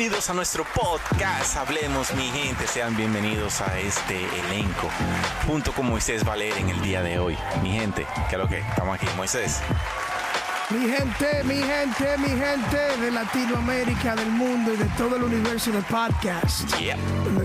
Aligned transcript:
Bienvenidos 0.00 0.30
a 0.30 0.32
nuestro 0.32 0.64
podcast. 0.64 1.58
Hablemos, 1.58 2.14
mi 2.14 2.22
gente. 2.30 2.66
Sean 2.66 2.96
bienvenidos 2.96 3.60
a 3.60 3.78
este 3.80 4.16
elenco. 4.46 4.88
Junto 5.46 5.72
con 5.72 5.90
Moisés 5.90 6.24
Valer 6.24 6.56
en 6.56 6.70
el 6.70 6.80
día 6.80 7.02
de 7.02 7.18
hoy. 7.18 7.36
Mi 7.62 7.72
gente, 7.72 8.06
¿qué 8.30 8.36
es 8.36 8.38
lo 8.40 8.48
que? 8.48 8.60
Estamos 8.60 8.94
aquí. 8.96 9.04
Moisés. 9.18 9.60
Mi 10.70 10.88
gente, 10.88 11.44
mi 11.44 11.56
gente, 11.56 12.16
mi 12.16 12.28
gente 12.28 12.78
de 12.98 13.10
Latinoamérica, 13.10 14.16
del 14.16 14.30
mundo 14.30 14.72
y 14.72 14.78
de 14.78 14.86
todo 14.96 15.16
el 15.16 15.22
universo 15.24 15.70
de 15.70 15.82
podcast. 15.82 16.74
Yeah. 16.78 16.96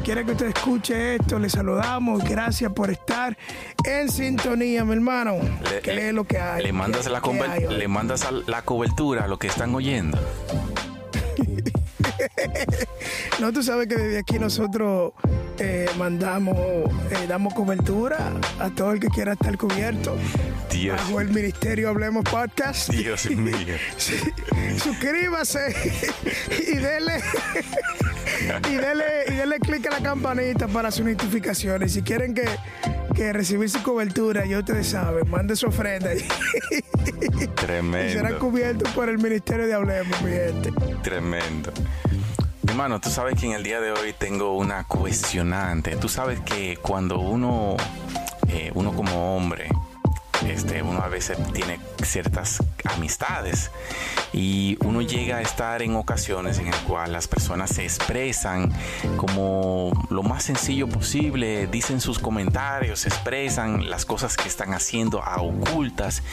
Quiera 0.05 0.23
que 0.23 0.31
usted 0.31 0.45
escuche 0.55 1.15
esto, 1.15 1.37
le 1.37 1.49
saludamos. 1.49 2.23
Gracias 2.23 2.71
por 2.71 2.89
estar 2.89 3.37
en 3.83 4.09
sintonía, 4.09 4.85
mi 4.85 4.93
hermano. 4.93 5.39
Le- 5.41 5.81
¿Qué 5.81 5.91
le- 5.93 6.07
es 6.07 6.13
lo 6.13 6.23
que 6.23 6.39
hay? 6.39 6.63
Le 6.63 6.71
mandas, 6.71 7.01
¿Qué- 7.03 7.09
la, 7.09 7.19
qué 7.19 7.29
conver- 7.31 7.49
hay 7.49 7.65
hoy? 7.65 7.75
le 7.75 7.87
mandas 7.89 8.23
a 8.23 8.31
la 8.31 8.61
cobertura 8.61 9.25
a 9.25 9.27
lo 9.27 9.37
que 9.39 9.47
están 9.47 9.75
oyendo. 9.75 10.17
No, 13.39 13.51
tú 13.51 13.61
sabes 13.61 13.87
que 13.87 13.95
desde 13.95 14.19
aquí 14.19 14.39
nosotros 14.39 15.11
eh, 15.59 15.87
mandamos, 15.97 16.55
eh, 17.11 17.25
damos 17.27 17.53
cobertura 17.53 18.31
a 18.59 18.69
todo 18.69 18.91
el 18.93 18.99
que 18.99 19.07
quiera 19.09 19.33
estar 19.33 19.57
cubierto. 19.57 20.15
Dios. 20.71 20.95
Bajo 20.97 21.19
el 21.21 21.29
ministerio 21.29 21.89
Hablemos 21.89 22.23
Podcast. 22.23 22.89
Dios 22.91 23.29
mío. 23.31 23.75
Sí, 23.97 24.15
suscríbase 24.81 25.75
y 26.71 26.77
dele 26.77 27.21
y 28.69 28.75
dele 28.75 29.03
y 29.27 29.31
dele 29.33 29.59
clic 29.59 29.87
a 29.87 29.91
la 29.91 29.99
campanita 30.01 30.67
para 30.67 30.89
sus 30.91 31.05
notificaciones. 31.05 31.93
Si 31.93 32.01
quieren 32.01 32.33
que, 32.33 32.45
que 33.13 33.33
recibir 33.33 33.69
su 33.69 33.83
cobertura, 33.83 34.45
ya 34.45 34.59
ustedes 34.59 34.87
saben, 34.87 35.29
mande 35.29 35.55
su 35.57 35.67
ofrenda 35.67 36.13
y, 36.13 36.19
y 36.19 36.21
será 36.21 37.55
Tremendo. 37.55 38.39
cubierto 38.39 38.89
por 38.95 39.09
el 39.09 39.17
ministerio 39.17 39.67
de 39.67 39.73
Hablemos, 39.73 40.21
mi 40.21 40.31
gente. 40.31 40.71
Tremendo. 41.03 41.71
Hermano, 42.75 42.99
tú 42.99 43.09
sabes 43.09 43.39
que 43.39 43.45
en 43.45 43.53
el 43.53 43.63
día 43.63 43.79
de 43.79 43.93
hoy 43.93 44.11
tengo 44.11 44.51
una 44.51 44.83
cuestionante. 44.83 45.95
Tú 45.95 46.09
sabes 46.09 46.41
que 46.41 46.75
cuando 46.75 47.19
uno, 47.19 47.77
eh, 48.49 48.69
uno 48.75 48.91
como 48.91 49.37
hombre, 49.37 49.69
este, 50.45 50.83
uno 50.83 51.01
a 51.01 51.07
veces 51.07 51.37
tiene 51.53 51.79
ciertas 52.03 52.61
amistades 52.83 53.71
y 54.33 54.77
uno 54.83 55.01
llega 55.01 55.37
a 55.37 55.41
estar 55.41 55.83
en 55.83 55.95
ocasiones 55.95 56.59
en 56.59 56.67
el 56.67 56.75
cual 56.81 57.13
las 57.13 57.29
personas 57.29 57.69
se 57.69 57.85
expresan 57.85 58.73
como 59.15 59.93
lo 60.09 60.21
más 60.21 60.43
sencillo 60.43 60.89
posible, 60.89 61.67
dicen 61.67 62.01
sus 62.01 62.19
comentarios, 62.19 63.05
expresan 63.05 63.89
las 63.89 64.03
cosas 64.03 64.35
que 64.35 64.49
están 64.49 64.73
haciendo 64.73 65.23
a 65.23 65.41
ocultas 65.41 66.23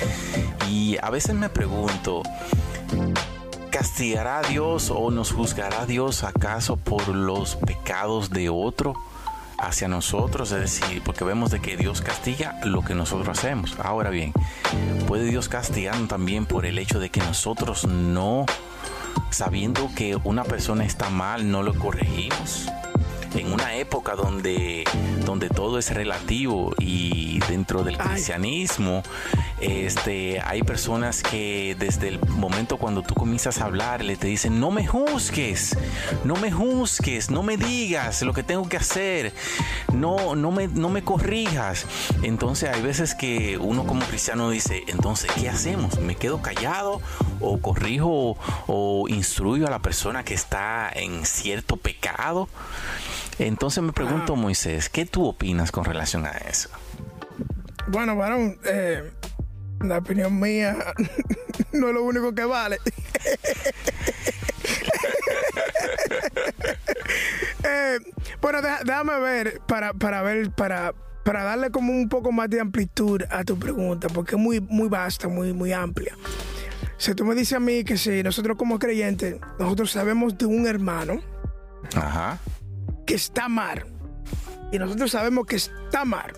y 0.69 0.97
a 1.01 1.09
veces 1.09 1.37
me 1.37 1.49
pregunto, 1.49 2.25
¿Castigará 3.73 4.41
a 4.41 4.43
Dios 4.43 4.93
o 4.95 5.11
nos 5.11 5.33
juzgará 5.33 5.87
Dios 5.87 6.25
acaso 6.25 6.77
por 6.77 7.09
los 7.09 7.57
pecados 7.57 8.29
de 8.29 8.51
otro 8.51 8.95
hacia 9.59 9.89
nosotros? 9.89 10.53
Es 10.53 10.61
decir, 10.61 11.01
porque 11.03 11.25
vemos 11.25 11.51
de 11.51 11.61
que 11.61 11.79
Dios 11.79 12.03
castiga 12.03 12.61
lo 12.65 12.83
que 12.83 12.95
nosotros 12.95 13.31
hacemos. 13.31 13.75
Ahora 13.81 14.11
bien, 14.11 14.35
¿puede 15.09 15.25
Dios 15.25 15.49
castigarnos 15.49 16.09
también 16.09 16.45
por 16.45 16.67
el 16.67 16.79
hecho 16.79 17.01
de 17.01 17.09
que 17.09 17.21
nosotros 17.21 17.87
no, 17.87 18.45
sabiendo 19.31 19.89
que 19.97 20.19
una 20.23 20.45
persona 20.45 20.85
está 20.85 21.09
mal, 21.09 21.51
no 21.51 21.63
lo 21.63 21.75
corregimos? 21.75 22.71
En 23.35 23.55
una 23.55 23.77
época 23.77 24.17
donde, 24.17 24.85
donde 25.25 25.49
todo 25.49 25.79
es 25.79 25.95
relativo 25.95 26.75
y 26.79 27.41
dentro 27.63 27.85
del 27.85 27.97
cristianismo 27.97 29.05
este, 29.61 30.41
hay 30.41 30.65
personas 30.65 31.23
que 31.23 31.77
desde 31.79 32.09
el 32.09 32.19
momento 32.27 32.77
cuando 32.77 33.03
tú 33.03 33.15
comienzas 33.15 33.61
a 33.61 33.67
hablar 33.67 34.03
le 34.03 34.17
te 34.17 34.27
dicen 34.27 34.59
no 34.59 34.73
me 34.73 34.85
juzgues, 34.85 35.79
no 36.25 36.35
me 36.35 36.51
juzgues, 36.51 37.31
no 37.31 37.45
me 37.45 37.57
digas 37.57 38.23
lo 38.23 38.33
que 38.33 38.43
tengo 38.43 38.69
que 38.69 38.79
hacer, 38.79 39.33
no, 39.93 40.35
no 40.35 40.51
me, 40.51 40.67
no 40.67 40.89
me 40.89 41.05
corrijas. 41.05 41.87
Entonces 42.25 42.69
hay 42.69 42.83
veces 42.83 43.15
que 43.15 43.57
uno 43.59 43.87
como 43.87 44.05
cristiano 44.07 44.51
dice, 44.51 44.83
entonces 44.89 45.31
¿qué 45.41 45.49
hacemos? 45.49 46.01
¿Me 46.01 46.17
quedo 46.17 46.43
callado 46.43 47.01
o 47.39 47.61
corrijo 47.61 48.37
o 48.67 49.07
instruyo 49.09 49.69
a 49.69 49.71
la 49.71 49.79
persona 49.79 50.25
que 50.25 50.35
está 50.35 50.91
en 50.93 51.25
cierto 51.25 51.77
pecado? 51.77 52.49
Entonces 53.39 53.83
me 53.83 53.93
pregunto, 53.93 54.37
Moisés, 54.37 54.89
¿qué 54.89 55.07
tú 55.07 55.27
opinas 55.27 55.73
con 55.73 55.85
relación 55.85 56.27
a 56.27 56.33
eso? 56.33 56.69
Bueno, 57.89 58.17
varón, 58.17 58.59
eh, 58.65 59.11
la 59.81 59.99
opinión 59.99 60.39
mía 60.39 60.77
no 61.73 61.89
es 61.89 61.95
lo 61.95 62.03
único 62.05 62.35
que 62.35 62.45
vale. 62.45 62.79
Eh, 67.65 67.99
bueno, 68.41 68.59
déjame 68.85 69.19
ver 69.21 69.61
para, 69.69 69.93
para 69.93 70.23
ver, 70.23 70.51
para, 70.51 70.93
para 71.25 71.45
darle 71.45 71.71
como 71.71 71.93
un 71.93 72.09
poco 72.09 72.33
más 72.33 72.51
de 72.51 72.61
amplitud 72.61 73.23
a 73.31 73.45
tu 73.45 73.57
pregunta, 73.59 74.09
porque 74.09 74.35
es 74.35 74.41
muy, 74.41 74.61
muy 74.61 74.89
vasta, 74.89 75.29
muy, 75.29 75.53
muy 75.53 75.73
amplia. 75.73 76.17
Si 76.97 77.15
tú 77.15 77.25
me 77.25 77.35
dices 77.35 77.55
a 77.55 77.61
mí 77.61 77.85
que 77.85 77.97
si 77.97 78.23
nosotros 78.23 78.57
como 78.57 78.79
creyentes, 78.79 79.37
nosotros 79.59 79.93
sabemos 79.93 80.37
de 80.39 80.47
un 80.47 80.67
hermano 80.67 81.21
Ajá. 81.95 82.39
que 83.07 83.15
está 83.15 83.49
mal, 83.49 83.87
y 84.73 84.79
nosotros 84.79 85.11
sabemos 85.13 85.47
que 85.47 85.57
está 85.57 86.05
mal, 86.05 86.33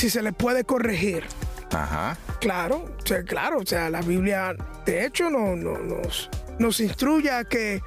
si 0.00 0.10
se 0.10 0.22
le 0.22 0.32
puede 0.32 0.64
corregir, 0.64 1.24
Ajá. 1.72 2.16
Claro, 2.40 2.84
o 3.00 3.06
sea, 3.06 3.22
claro, 3.22 3.58
o 3.58 3.66
sea, 3.66 3.90
la 3.90 4.00
Biblia 4.02 4.56
de 4.84 5.04
hecho 5.06 5.30
no, 5.30 5.54
no- 5.54 5.78
nos, 5.78 6.28
nos 6.58 6.80
instruye 6.80 7.30
a 7.30 7.44
que, 7.44 7.80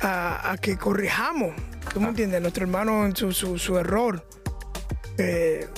a, 0.00 0.52
a 0.52 0.56
que 0.56 0.78
corrijamos, 0.78 1.52
¿tú 1.92 2.00
me 2.00 2.08
entiendes? 2.08 2.40
Nuestro 2.40 2.62
hermano 2.64 3.04
en 3.04 3.14
su, 3.14 3.32
su, 3.32 3.58
su 3.58 3.76
error, 3.76 4.24
eh, 5.18 5.68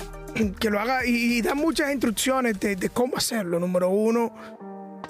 que 0.59 0.69
lo 0.69 0.79
haga 0.79 1.05
y, 1.05 1.37
y 1.37 1.41
da 1.41 1.53
muchas 1.53 1.91
instrucciones 1.91 2.59
de, 2.61 2.75
de 2.77 2.89
cómo 2.89 3.17
hacerlo. 3.17 3.59
Número 3.59 3.89
uno, 3.89 4.33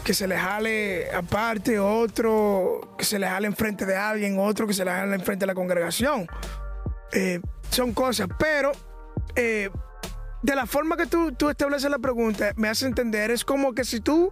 que 0.04 0.14
se 0.16 0.28
le 0.28 0.38
jale 0.38 1.12
aparte, 1.14 1.78
otro 1.80 2.96
que 2.98 3.06
se 3.06 3.20
le 3.20 3.28
jale 3.28 3.48
enfrente 3.48 3.86
de 3.86 3.96
alguien, 3.96 4.40
otro 4.40 4.66
que 4.66 4.74
se 4.74 4.84
le 4.84 4.92
jale 4.92 5.14
enfrente 5.16 5.44
de 5.44 5.48
la 5.48 5.56
congregación. 5.56 6.26
Eh, 7.12 7.40
son 7.70 7.94
cosas, 7.94 8.28
pero 8.40 8.72
eh, 9.36 9.70
de 10.44 10.56
la 10.56 10.66
forma 10.68 10.96
que 10.98 11.08
tú, 11.08 11.32
tú 11.32 11.50
estableces 11.50 11.90
la 11.90 11.98
pregunta, 12.00 12.52
me 12.56 12.70
hace 12.70 12.86
entender, 12.86 13.32
es 13.32 13.44
como 13.44 13.74
que 13.74 13.84
si 13.84 14.00
tú 14.00 14.32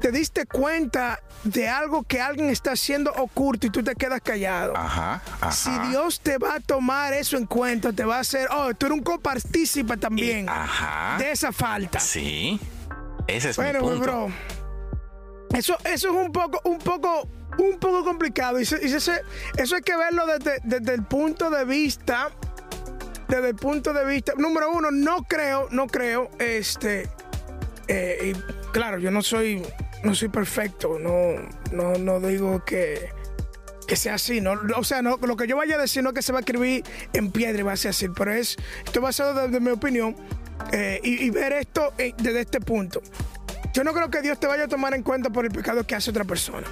te 0.00 0.10
diste 0.10 0.46
cuenta 0.46 1.20
de 1.44 1.68
algo 1.68 2.02
que 2.02 2.20
alguien 2.20 2.48
está 2.48 2.72
haciendo 2.72 3.12
oculto 3.12 3.66
y 3.68 3.70
tú 3.70 3.84
te 3.84 3.94
quedas 3.94 4.20
callado. 4.20 4.76
Ajá. 4.76 5.20
Ajá. 5.40 5.52
Si 5.52 5.70
Dios 5.90 6.20
te 6.20 6.38
va 6.38 6.54
a 6.54 6.60
tomar 6.60 7.12
eso 7.12 7.36
en 7.36 7.46
cuenta, 7.46 7.92
te 7.92 8.04
va 8.04 8.16
a 8.16 8.20
hacer, 8.20 8.48
oh, 8.50 8.72
tú 8.74 8.86
eres 8.86 8.98
un 8.98 9.04
copartícipe 9.04 9.96
también 9.96 10.48
Ajá. 10.48 11.18
de 11.18 11.30
esa 11.30 11.52
falta. 11.52 12.00
Sí. 12.00 12.58
Ese 13.28 13.50
es 13.50 13.56
Bueno, 13.56 13.80
mi 13.80 13.86
punto. 13.90 14.00
bro, 14.02 14.28
eso, 15.54 15.76
eso 15.84 16.08
es 16.08 16.26
un 16.26 16.32
poco, 16.32 16.60
un 16.64 16.78
poco, 16.78 17.28
un 17.58 17.78
poco 17.78 18.04
complicado. 18.04 18.58
Y, 18.58 18.64
se- 18.64 18.84
y 18.84 18.92
ese- 18.92 19.22
eso 19.56 19.76
hay 19.76 19.82
que 19.82 19.96
verlo 19.96 20.26
desde, 20.26 20.58
desde 20.64 20.94
el 20.94 21.04
punto 21.04 21.50
de 21.50 21.64
vista, 21.64 22.30
desde 23.36 23.48
el 23.48 23.56
punto 23.56 23.94
de 23.94 24.04
vista, 24.04 24.34
número 24.36 24.70
uno, 24.70 24.90
no 24.90 25.22
creo, 25.24 25.66
no 25.70 25.86
creo, 25.86 26.28
este, 26.38 27.08
eh, 27.88 28.34
y 28.34 28.72
claro, 28.72 28.98
yo 28.98 29.10
no 29.10 29.22
soy, 29.22 29.62
no 30.04 30.14
soy 30.14 30.28
perfecto, 30.28 30.98
no, 30.98 31.48
no, 31.72 31.94
no 31.96 32.20
digo 32.20 32.62
que, 32.62 33.08
que 33.88 33.96
sea 33.96 34.14
así, 34.14 34.42
no, 34.42 34.52
o 34.76 34.84
sea, 34.84 35.00
no, 35.00 35.16
lo 35.16 35.36
que 35.36 35.46
yo 35.46 35.56
vaya 35.56 35.76
a 35.76 35.78
decir 35.78 36.02
no 36.02 36.10
es 36.10 36.14
que 36.14 36.20
se 36.20 36.32
va 36.32 36.40
a 36.40 36.42
escribir 36.42 36.84
en 37.14 37.32
piedra 37.32 37.58
y 37.58 37.62
va 37.62 37.72
a 37.72 37.76
ser 37.76 37.92
así, 37.92 38.08
pero 38.10 38.32
es, 38.32 38.58
esto 38.84 39.00
basado 39.00 39.46
desde 39.46 39.60
mi 39.60 39.70
opinión 39.70 40.14
eh, 40.70 41.00
y, 41.02 41.24
y 41.24 41.30
ver 41.30 41.54
esto 41.54 41.94
eh, 41.96 42.12
desde 42.18 42.42
este 42.42 42.60
punto. 42.60 43.00
Yo 43.72 43.82
no 43.82 43.94
creo 43.94 44.10
que 44.10 44.20
Dios 44.20 44.38
te 44.38 44.46
vaya 44.46 44.64
a 44.64 44.68
tomar 44.68 44.92
en 44.92 45.02
cuenta 45.02 45.30
por 45.30 45.46
el 45.46 45.50
pecado 45.50 45.86
que 45.86 45.94
hace 45.94 46.10
otra 46.10 46.24
persona. 46.24 46.66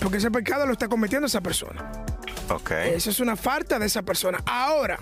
Porque 0.00 0.16
ese 0.16 0.30
pecado 0.30 0.64
lo 0.64 0.72
está 0.72 0.88
cometiendo 0.88 1.26
esa 1.26 1.42
persona. 1.42 1.92
Ok. 2.50 2.70
Eso 2.70 3.10
es 3.10 3.20
una 3.20 3.36
falta 3.36 3.78
de 3.78 3.86
esa 3.86 4.02
persona. 4.02 4.42
Ahora, 4.46 4.98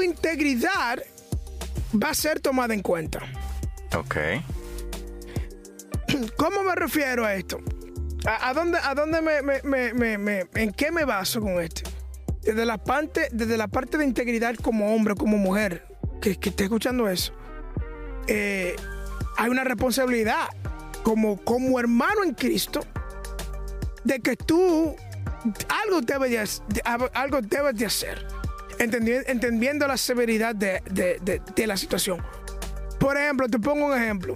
tu 0.00 0.04
integridad 0.04 0.98
va 1.92 2.08
a 2.10 2.14
ser 2.14 2.40
tomada 2.40 2.72
en 2.72 2.80
cuenta. 2.80 3.20
Ok. 3.94 4.16
¿Cómo 6.38 6.62
me 6.62 6.74
refiero 6.74 7.26
a 7.26 7.34
esto? 7.34 7.58
¿A, 8.26 8.48
a 8.48 8.54
dónde, 8.54 8.78
a 8.82 8.94
dónde 8.94 9.20
me, 9.20 9.42
me- 9.42 9.60
me- 9.62 9.92
me- 9.92 10.16
me- 10.18 10.46
en 10.54 10.72
qué 10.72 10.90
me 10.90 11.04
baso 11.04 11.40
con 11.42 11.60
esto? 11.60 11.82
Desde 12.42 12.64
la 12.64 12.78
parte, 12.78 13.28
desde 13.32 13.58
la 13.58 13.68
parte 13.68 13.98
de 13.98 14.04
integridad 14.04 14.54
como 14.56 14.94
hombre, 14.94 15.14
como 15.14 15.36
mujer, 15.36 15.86
que, 16.22 16.36
que 16.36 16.48
esté 16.48 16.64
escuchando 16.64 17.06
eso, 17.08 17.34
eh, 18.26 18.76
hay 19.36 19.50
una 19.50 19.64
responsabilidad 19.64 20.48
como, 21.02 21.36
como 21.44 21.78
hermano 21.78 22.24
en 22.24 22.32
Cristo 22.32 22.80
de 24.04 24.20
que 24.20 24.36
tú 24.36 24.96
algo 25.84 26.00
debes 26.00 26.62
de- 26.68 26.82
algo 27.12 27.40
debes 27.42 27.76
de 27.76 27.84
hacer, 27.86 28.26
entendi- 28.80 29.22
entendiendo 29.26 29.86
la 29.86 29.96
severidad 29.96 30.54
de, 30.54 30.82
de- 30.90 31.18
de- 31.22 31.40
de 31.54 31.66
la 31.66 31.76
situación. 31.76 32.20
Por 32.98 33.16
ejemplo, 33.16 33.48
te 33.48 33.58
pongo 33.58 33.86
un 33.86 33.94
ejemplo. 33.96 34.34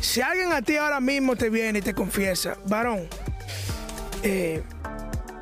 Si 0.00 0.20
alguien 0.20 0.52
a 0.52 0.62
ti 0.62 0.76
ahora 0.76 1.00
mismo 1.00 1.34
te 1.36 1.48
viene 1.50 1.78
y 1.80 1.82
te 1.82 1.94
confiesa, 1.94 2.56
varón, 2.66 3.08
eh, 4.22 4.62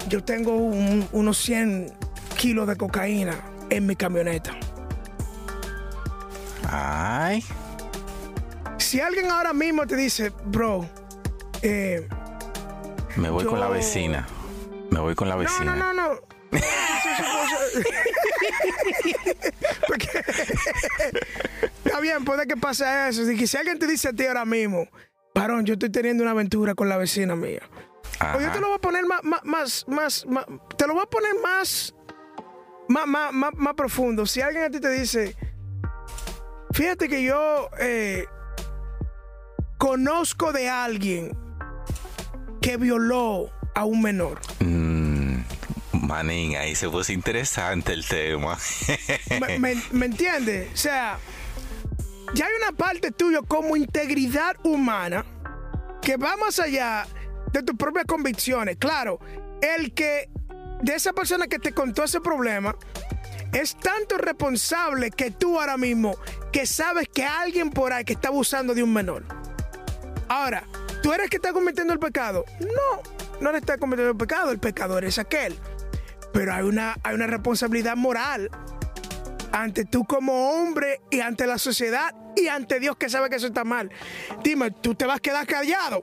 yo 0.08 0.22
tengo 0.24 0.56
un- 0.56 1.06
unos 1.12 1.36
100 1.38 1.92
kilos 2.38 2.66
de 2.68 2.76
cocaína 2.76 3.34
en 3.70 3.86
mi 3.86 3.96
camioneta. 3.96 4.52
Ay, 6.68 7.44
Si 8.78 9.00
alguien 9.00 9.30
ahora 9.30 9.52
mismo 9.52 9.86
te 9.86 9.96
dice, 9.96 10.32
bro, 10.44 10.88
eh, 11.62 12.06
me 13.16 13.30
voy 13.30 13.44
con 13.44 13.58
la 13.58 13.68
vecina. 13.68 14.26
Me 14.90 15.00
voy 15.00 15.14
con 15.14 15.28
la 15.28 15.34
no, 15.34 15.40
vecina. 15.40 15.74
no, 15.74 15.92
no, 15.92 16.08
no. 16.14 16.20
Cosa- 16.60 16.85
Porque- 19.88 20.24
Está 21.84 22.00
bien, 22.00 22.24
puede 22.24 22.46
que 22.46 22.56
pase 22.56 22.84
eso. 23.08 23.24
Si 23.24 23.46
si 23.46 23.56
alguien 23.56 23.78
te 23.78 23.86
dice 23.86 24.08
a 24.08 24.12
ti 24.12 24.26
ahora 24.26 24.44
mismo, 24.44 24.88
varón, 25.34 25.64
yo 25.64 25.74
estoy 25.74 25.90
teniendo 25.90 26.22
una 26.22 26.32
aventura 26.32 26.74
con 26.74 26.88
la 26.88 26.96
vecina 26.96 27.36
mía. 27.36 27.62
O 28.34 28.40
yo 28.40 28.46
Ajá. 28.46 28.52
te 28.52 28.60
lo 28.60 28.68
voy 28.68 28.76
a 28.76 28.80
poner 28.80 29.04
más, 29.06 29.22
más, 29.24 29.44
más, 29.44 29.84
más, 29.88 30.26
más- 30.26 30.46
te 30.76 30.86
lo 30.86 30.94
voy 30.94 31.02
a 31.02 31.06
poner 31.06 31.32
más, 31.42 31.94
más, 32.88 33.06
más, 33.06 33.32
más, 33.32 33.54
más 33.54 33.74
profundo. 33.74 34.26
Si 34.26 34.40
alguien 34.40 34.64
a 34.64 34.70
ti 34.70 34.80
te 34.80 34.90
dice, 34.90 35.36
fíjate 36.72 37.08
que 37.08 37.22
yo 37.22 37.68
eh, 37.78 38.26
conozco 39.78 40.52
de 40.52 40.68
alguien 40.68 41.36
que 42.62 42.76
violó 42.78 43.50
a 43.74 43.84
un 43.84 44.00
menor. 44.02 44.40
Mm, 44.60 44.95
manín, 46.16 46.56
ahí 46.56 46.74
se 46.74 46.88
puso 46.88 47.12
interesante 47.12 47.92
el 47.92 48.06
tema. 48.06 48.58
¿Me, 49.58 49.72
entiendes? 50.04 50.68
O 50.72 50.76
sea, 50.76 51.18
ya 52.34 52.46
hay 52.46 52.52
una 52.62 52.72
parte 52.72 53.10
tuya 53.10 53.40
como 53.46 53.76
integridad 53.76 54.56
humana 54.64 55.24
que 56.00 56.16
va 56.16 56.36
más 56.36 56.58
allá 56.58 57.06
de 57.52 57.62
tus 57.62 57.76
propias 57.76 58.06
convicciones. 58.06 58.76
Claro, 58.78 59.20
el 59.60 59.92
que 59.92 60.30
de 60.82 60.94
esa 60.94 61.12
persona 61.12 61.46
que 61.46 61.58
te 61.58 61.72
contó 61.72 62.04
ese 62.04 62.20
problema 62.20 62.74
es 63.52 63.76
tanto 63.76 64.16
responsable 64.16 65.10
que 65.10 65.30
tú 65.30 65.60
ahora 65.60 65.76
mismo 65.76 66.16
que 66.50 66.66
sabes 66.66 67.08
que 67.08 67.24
alguien 67.24 67.70
por 67.70 67.92
ahí 67.92 68.04
que 68.04 68.14
está 68.14 68.28
abusando 68.28 68.74
de 68.74 68.82
un 68.82 68.92
menor. 68.92 69.24
Ahora, 70.28 70.64
¿tú 71.02 71.12
eres 71.12 71.28
que 71.28 71.36
está 71.36 71.52
cometiendo 71.52 71.92
el 71.92 71.98
pecado? 71.98 72.44
No, 72.60 73.02
no 73.40 73.52
le 73.52 73.58
está 73.58 73.76
cometiendo 73.76 74.10
el 74.10 74.16
pecado, 74.16 74.50
el 74.50 74.58
pecador 74.58 75.04
es 75.04 75.18
aquel. 75.18 75.58
Pero 76.36 76.52
hay 76.54 76.64
una, 76.64 76.98
hay 77.02 77.14
una 77.14 77.26
responsabilidad 77.26 77.96
moral 77.96 78.50
ante 79.52 79.86
tú 79.86 80.04
como 80.04 80.50
hombre 80.50 81.00
y 81.10 81.20
ante 81.20 81.46
la 81.46 81.56
sociedad 81.56 82.14
y 82.36 82.48
ante 82.48 82.78
Dios 82.78 82.96
que 82.98 83.08
sabe 83.08 83.30
que 83.30 83.36
eso 83.36 83.46
está 83.46 83.64
mal. 83.64 83.90
Dime, 84.44 84.70
¿tú 84.70 84.94
te 84.94 85.06
vas 85.06 85.16
a 85.16 85.20
quedar 85.20 85.46
callado? 85.46 86.02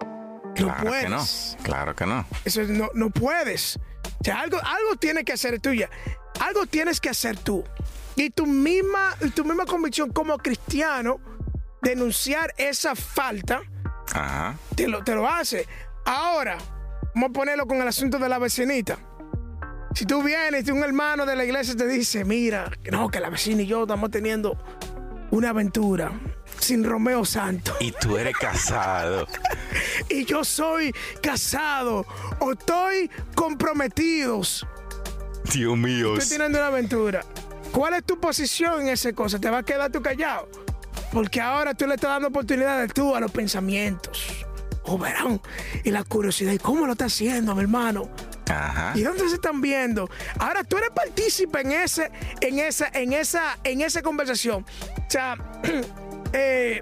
No 0.00 0.54
claro 0.54 0.84
puedes. 0.86 1.02
que 1.04 1.08
no. 1.10 1.62
Claro 1.62 1.94
que 1.94 2.06
no. 2.06 2.24
Eso 2.46 2.62
es- 2.62 2.70
no, 2.70 2.88
no 2.94 3.10
puedes. 3.10 3.76
O 4.20 4.24
sea, 4.24 4.40
algo, 4.40 4.56
algo 4.58 4.96
tiene 4.98 5.24
que 5.24 5.34
hacer 5.34 5.60
tuya. 5.60 5.90
Algo 6.40 6.64
tienes 6.64 6.98
que 6.98 7.10
hacer 7.10 7.36
tú. 7.36 7.62
Y 8.14 8.30
tu 8.30 8.46
misma, 8.46 9.14
tu 9.34 9.44
misma 9.44 9.66
convicción 9.66 10.10
como 10.10 10.38
cristiano, 10.38 11.20
denunciar 11.82 12.54
esa 12.56 12.94
falta, 12.96 13.60
Ajá. 14.14 14.54
te 14.74 14.88
lo, 14.88 15.04
te 15.04 15.14
lo 15.14 15.28
hace. 15.28 15.66
Ahora, 16.06 16.56
vamos 17.14 17.28
a 17.28 17.32
ponerlo 17.34 17.66
con 17.66 17.76
el 17.82 17.88
asunto 17.88 18.18
de 18.18 18.28
la 18.30 18.38
vecinita. 18.38 18.96
Si 19.96 20.04
tú 20.04 20.22
vienes 20.22 20.68
y 20.68 20.70
un 20.72 20.84
hermano 20.84 21.24
de 21.24 21.34
la 21.34 21.42
iglesia 21.42 21.74
te 21.74 21.86
dice, 21.86 22.22
mira, 22.22 22.70
que 22.82 22.90
no, 22.90 23.08
que 23.08 23.18
la 23.18 23.30
vecina 23.30 23.62
y 23.62 23.66
yo 23.66 23.84
estamos 23.84 24.10
teniendo 24.10 24.62
una 25.30 25.48
aventura 25.48 26.12
sin 26.58 26.84
Romeo 26.84 27.24
Santo. 27.24 27.74
Y 27.80 27.92
tú 27.92 28.18
eres 28.18 28.36
casado. 28.36 29.26
y 30.10 30.26
yo 30.26 30.44
soy 30.44 30.92
casado 31.22 32.04
o 32.40 32.52
estoy 32.52 33.10
comprometidos. 33.34 34.66
Dios 35.50 35.78
mío. 35.78 36.18
Estoy 36.18 36.36
teniendo 36.36 36.58
una 36.58 36.66
aventura. 36.66 37.24
¿Cuál 37.72 37.94
es 37.94 38.04
tu 38.04 38.20
posición 38.20 38.82
en 38.82 38.88
esa 38.88 39.14
cosa? 39.14 39.38
¿Te 39.38 39.48
vas 39.48 39.60
a 39.60 39.64
quedar 39.64 39.90
tú 39.90 40.02
callado? 40.02 40.46
Porque 41.10 41.40
ahora 41.40 41.72
tú 41.72 41.86
le 41.86 41.94
estás 41.94 42.10
dando 42.10 42.28
oportunidades 42.28 42.92
tú 42.92 43.14
a 43.16 43.20
los 43.20 43.30
pensamientos. 43.30 44.44
Oh, 44.84 44.98
verán. 44.98 45.40
Y 45.84 45.90
la 45.90 46.04
curiosidad. 46.04 46.52
¿Y 46.52 46.58
cómo 46.58 46.84
lo 46.84 46.92
está 46.92 47.06
haciendo, 47.06 47.54
mi 47.54 47.62
hermano? 47.62 48.10
Ajá. 48.48 48.92
¿Y 48.94 49.02
dónde 49.02 49.28
se 49.28 49.34
están 49.36 49.60
viendo? 49.60 50.08
Ahora 50.38 50.62
tú 50.64 50.78
eres 50.78 50.90
partícipe 50.90 51.60
en 51.60 51.72
ese, 51.72 52.10
en 52.40 52.58
esa, 52.58 52.88
en 52.92 53.12
esa, 53.12 53.58
en 53.64 53.80
esa 53.80 54.02
conversación. 54.02 54.64
O 54.96 55.10
sea, 55.10 55.36
eh, 56.32 56.80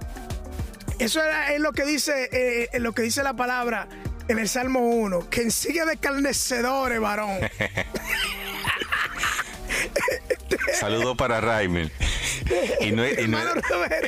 eso 0.98 1.22
era, 1.22 1.52
es 1.52 1.60
lo 1.60 1.72
que 1.72 1.84
dice, 1.84 2.28
eh, 2.32 2.78
lo 2.80 2.92
que 2.92 3.02
dice 3.02 3.22
la 3.22 3.34
palabra 3.34 3.88
en 4.28 4.38
el 4.38 4.48
Salmo 4.48 4.80
1, 4.80 5.28
que 5.30 5.50
silla 5.50 5.84
de 5.86 5.96
carnecedores, 5.96 7.00
varón. 7.00 7.38
Saludo 10.78 11.16
para 11.16 11.40
Raimel. 11.40 11.90
Y 12.80 12.92
no, 12.92 13.06
y 13.08 13.26
no- 13.28 13.38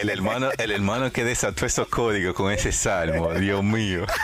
el 0.00 0.10
hermano, 0.10 0.50
el 0.58 0.70
hermano 0.70 1.10
que 1.12 1.24
desató 1.24 1.64
esos 1.66 1.88
códigos 1.88 2.34
con 2.34 2.52
ese 2.52 2.72
salmo, 2.72 3.32
Dios 3.34 3.62
mío. 3.64 4.04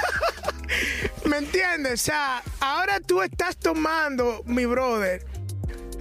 ¿Me 1.33 1.39
entiendes? 1.39 1.95
O 2.03 2.05
sea, 2.05 2.43
ahora 2.61 3.01
tú 3.01 3.23
estás 3.23 3.57
tomando, 3.57 4.43
mi 4.45 4.67
brother, 4.67 5.25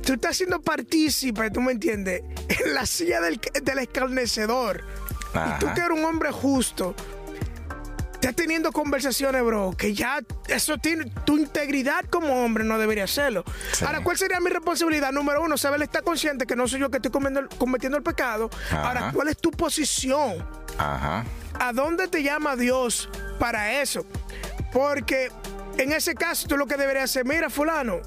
tú 0.06 0.12
estás 0.14 0.36
siendo 0.36 0.62
partícipe, 0.62 1.50
¿tú 1.52 1.62
me 1.62 1.72
entiendes? 1.72 2.22
En 2.66 2.74
la 2.74 2.86
silla 2.86 3.22
del, 3.22 3.40
del 3.64 3.80
escarnecedor. 3.80 4.84
Y 5.34 5.60
tú 5.62 5.68
que 5.74 5.80
eres 5.80 5.98
un 5.98 6.04
hombre 6.04 6.32
justo, 6.34 6.94
estás 8.16 8.36
teniendo 8.36 8.74
conversaciones, 8.74 9.42
bro, 9.42 9.74
que 9.78 9.94
ya 9.94 10.20
eso 10.50 10.78
tiene, 10.78 11.06
tu 11.26 11.38
integridad 11.38 12.04
como 12.10 12.44
hombre 12.44 12.66
no 12.66 12.78
debería 12.78 13.06
hacerlo. 13.06 13.46
Sí. 13.72 13.86
Ahora, 13.86 14.04
¿cuál 14.04 14.18
sería 14.18 14.42
mi 14.42 14.50
responsabilidad? 14.50 15.14
Número 15.14 15.42
uno, 15.42 15.58
saber 15.58 15.82
estar 15.82 16.04
consciente 16.04 16.46
que 16.46 16.58
no 16.58 16.68
soy 16.68 16.82
yo 16.82 16.92
que 16.92 16.98
estoy 16.98 17.10
comiendo- 17.12 17.48
cometiendo 17.58 17.98
el 17.98 18.04
pecado. 18.04 18.50
Ajá. 18.70 18.88
Ahora, 18.90 19.12
¿cuál 19.14 19.30
es 19.30 19.38
tu 19.38 19.50
posición? 19.52 20.46
Ajá. 20.78 21.24
¿A 21.58 21.72
dónde 21.72 22.10
te 22.10 22.22
llama 22.22 22.58
Dios 22.58 23.08
para 23.40 23.82
eso? 23.82 24.06
Porque 24.72 25.30
en 25.78 25.92
ese 25.92 26.16
caso 26.16 26.48
tú 26.48 26.58
lo 26.58 26.66
que 26.66 26.78
deberías 26.78 27.06
hacer, 27.06 27.26
mira 27.26 27.50
fulano, 27.50 28.02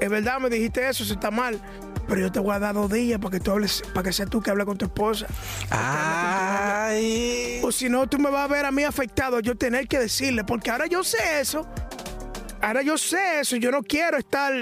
es 0.00 0.08
verdad, 0.08 0.38
me 0.38 0.50
dijiste 0.50 0.88
eso, 0.88 1.02
eso 1.02 1.14
está 1.14 1.30
mal, 1.30 1.60
pero 2.08 2.20
yo 2.20 2.32
te 2.32 2.40
voy 2.40 2.54
a 2.54 2.58
dar 2.58 2.74
dos 2.74 2.90
días 2.90 3.20
para 3.20 3.32
que 3.32 3.40
tú 3.40 3.50
hables, 3.50 3.82
para 3.92 4.04
que 4.04 4.12
seas 4.12 4.30
tú 4.30 4.40
que 4.40 4.50
hables 4.50 4.66
con 4.66 4.78
tu 4.78 4.86
esposa. 4.86 5.26
Ay. 5.70 7.60
O 7.62 7.70
si 7.70 7.88
no, 7.88 8.08
tú 8.08 8.18
me 8.18 8.30
vas 8.30 8.44
a 8.44 8.52
ver 8.52 8.64
a 8.64 8.70
mí 8.70 8.84
afectado, 8.84 9.40
yo 9.40 9.56
tener 9.56 9.86
que 9.88 9.98
decirle, 9.98 10.44
porque 10.44 10.70
ahora 10.70 10.86
yo 10.86 11.04
sé 11.04 11.40
eso. 11.40 11.68
Ahora 12.60 12.82
yo 12.82 12.98
sé 12.98 13.40
eso, 13.40 13.56
yo 13.56 13.70
no 13.70 13.82
quiero 13.82 14.16
estar 14.16 14.52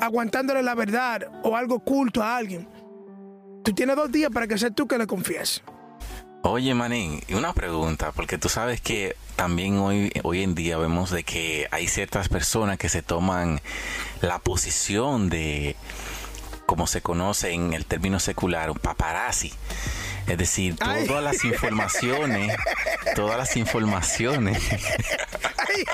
aguantándole 0.00 0.62
la 0.62 0.74
verdad 0.74 1.22
o 1.44 1.56
algo 1.56 1.76
oculto 1.76 2.22
a 2.22 2.36
alguien. 2.36 2.68
Tú 3.62 3.72
tienes 3.72 3.94
dos 3.96 4.10
días 4.10 4.30
para 4.32 4.48
que 4.48 4.58
seas 4.58 4.74
tú 4.74 4.88
que 4.88 4.98
le 4.98 5.06
confieses. 5.06 5.62
Oye, 6.46 6.74
Manín, 6.74 7.22
una 7.30 7.54
pregunta, 7.54 8.12
porque 8.12 8.36
tú 8.36 8.50
sabes 8.50 8.78
que 8.78 9.16
también 9.34 9.78
hoy, 9.78 10.12
hoy 10.24 10.42
en 10.42 10.54
día 10.54 10.76
vemos 10.76 11.10
de 11.10 11.24
que 11.24 11.66
hay 11.70 11.88
ciertas 11.88 12.28
personas 12.28 12.76
que 12.76 12.90
se 12.90 13.00
toman 13.00 13.62
la 14.20 14.38
posición 14.40 15.30
de, 15.30 15.74
como 16.66 16.86
se 16.86 17.00
conoce 17.00 17.52
en 17.52 17.72
el 17.72 17.86
término 17.86 18.20
secular, 18.20 18.70
un 18.70 18.76
paparazzi. 18.76 19.54
Es 20.26 20.36
decir, 20.36 20.76
Ay. 20.80 21.06
todas 21.06 21.24
las 21.24 21.46
informaciones, 21.46 22.54
todas 23.14 23.38
las 23.38 23.56
informaciones 23.56 24.62
Ay, 25.56 25.84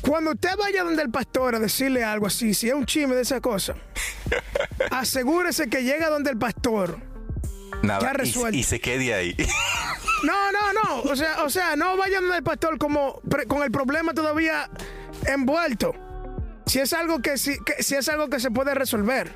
Cuando 0.00 0.32
usted 0.32 0.50
vaya 0.56 0.84
donde 0.84 1.02
el 1.02 1.10
pastor 1.10 1.56
a 1.56 1.58
decirle 1.58 2.04
algo 2.04 2.26
así, 2.28 2.54
si 2.54 2.68
es 2.68 2.74
un 2.74 2.86
chisme 2.86 3.14
de 3.16 3.22
esa 3.22 3.40
cosa, 3.40 3.74
asegúrese 4.90 5.68
que 5.68 5.82
llega 5.82 6.08
donde 6.10 6.30
el 6.30 6.38
pastor. 6.38 6.98
Nada, 7.82 8.00
Ya 8.00 8.10
y- 8.10 8.16
resuelto. 8.16 8.56
y, 8.56 8.62
se 8.62 8.80
quede 8.80 9.12
ahí. 9.14 9.36
No, 10.22 10.52
no, 10.52 10.72
no. 10.72 11.02
O 11.10 11.16
sea, 11.16 11.42
o 11.44 11.50
sea, 11.50 11.76
no 11.76 11.96
vayan 11.96 12.22
donde 12.22 12.38
el 12.38 12.42
pastor 12.44 12.78
como 12.78 13.20
pre- 13.28 13.46
con 13.46 13.62
el 13.62 13.70
problema 13.70 14.14
todavía 14.14 14.70
envuelto. 15.26 15.94
Si 16.66 16.78
es 16.80 16.92
algo 16.92 17.20
que, 17.20 17.36
si, 17.36 17.58
que- 17.64 17.82
si 17.82 17.96
es 17.96 18.08
algo 18.08 18.28
que 18.28 18.38
se 18.40 18.50
puede 18.50 18.74
resolver. 18.74 19.32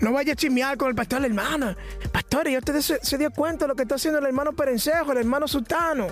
No 0.00 0.12
vaya 0.12 0.34
a 0.34 0.36
chismear 0.36 0.76
con 0.76 0.88
el 0.88 0.94
pastor, 0.94 1.20
la 1.20 1.26
hermana. 1.26 1.76
Pastor, 2.12 2.48
¿y 2.48 2.56
usted 2.58 2.80
se, 2.80 3.18
dio 3.18 3.30
cuenta 3.30 3.64
de 3.64 3.68
lo 3.68 3.74
que 3.74 3.82
está 3.82 3.94
haciendo 3.96 4.18
el 4.18 4.26
hermano 4.26 4.52
Perencejo, 4.52 5.12
el 5.12 5.18
hermano 5.18 5.48
Sultano? 5.48 6.06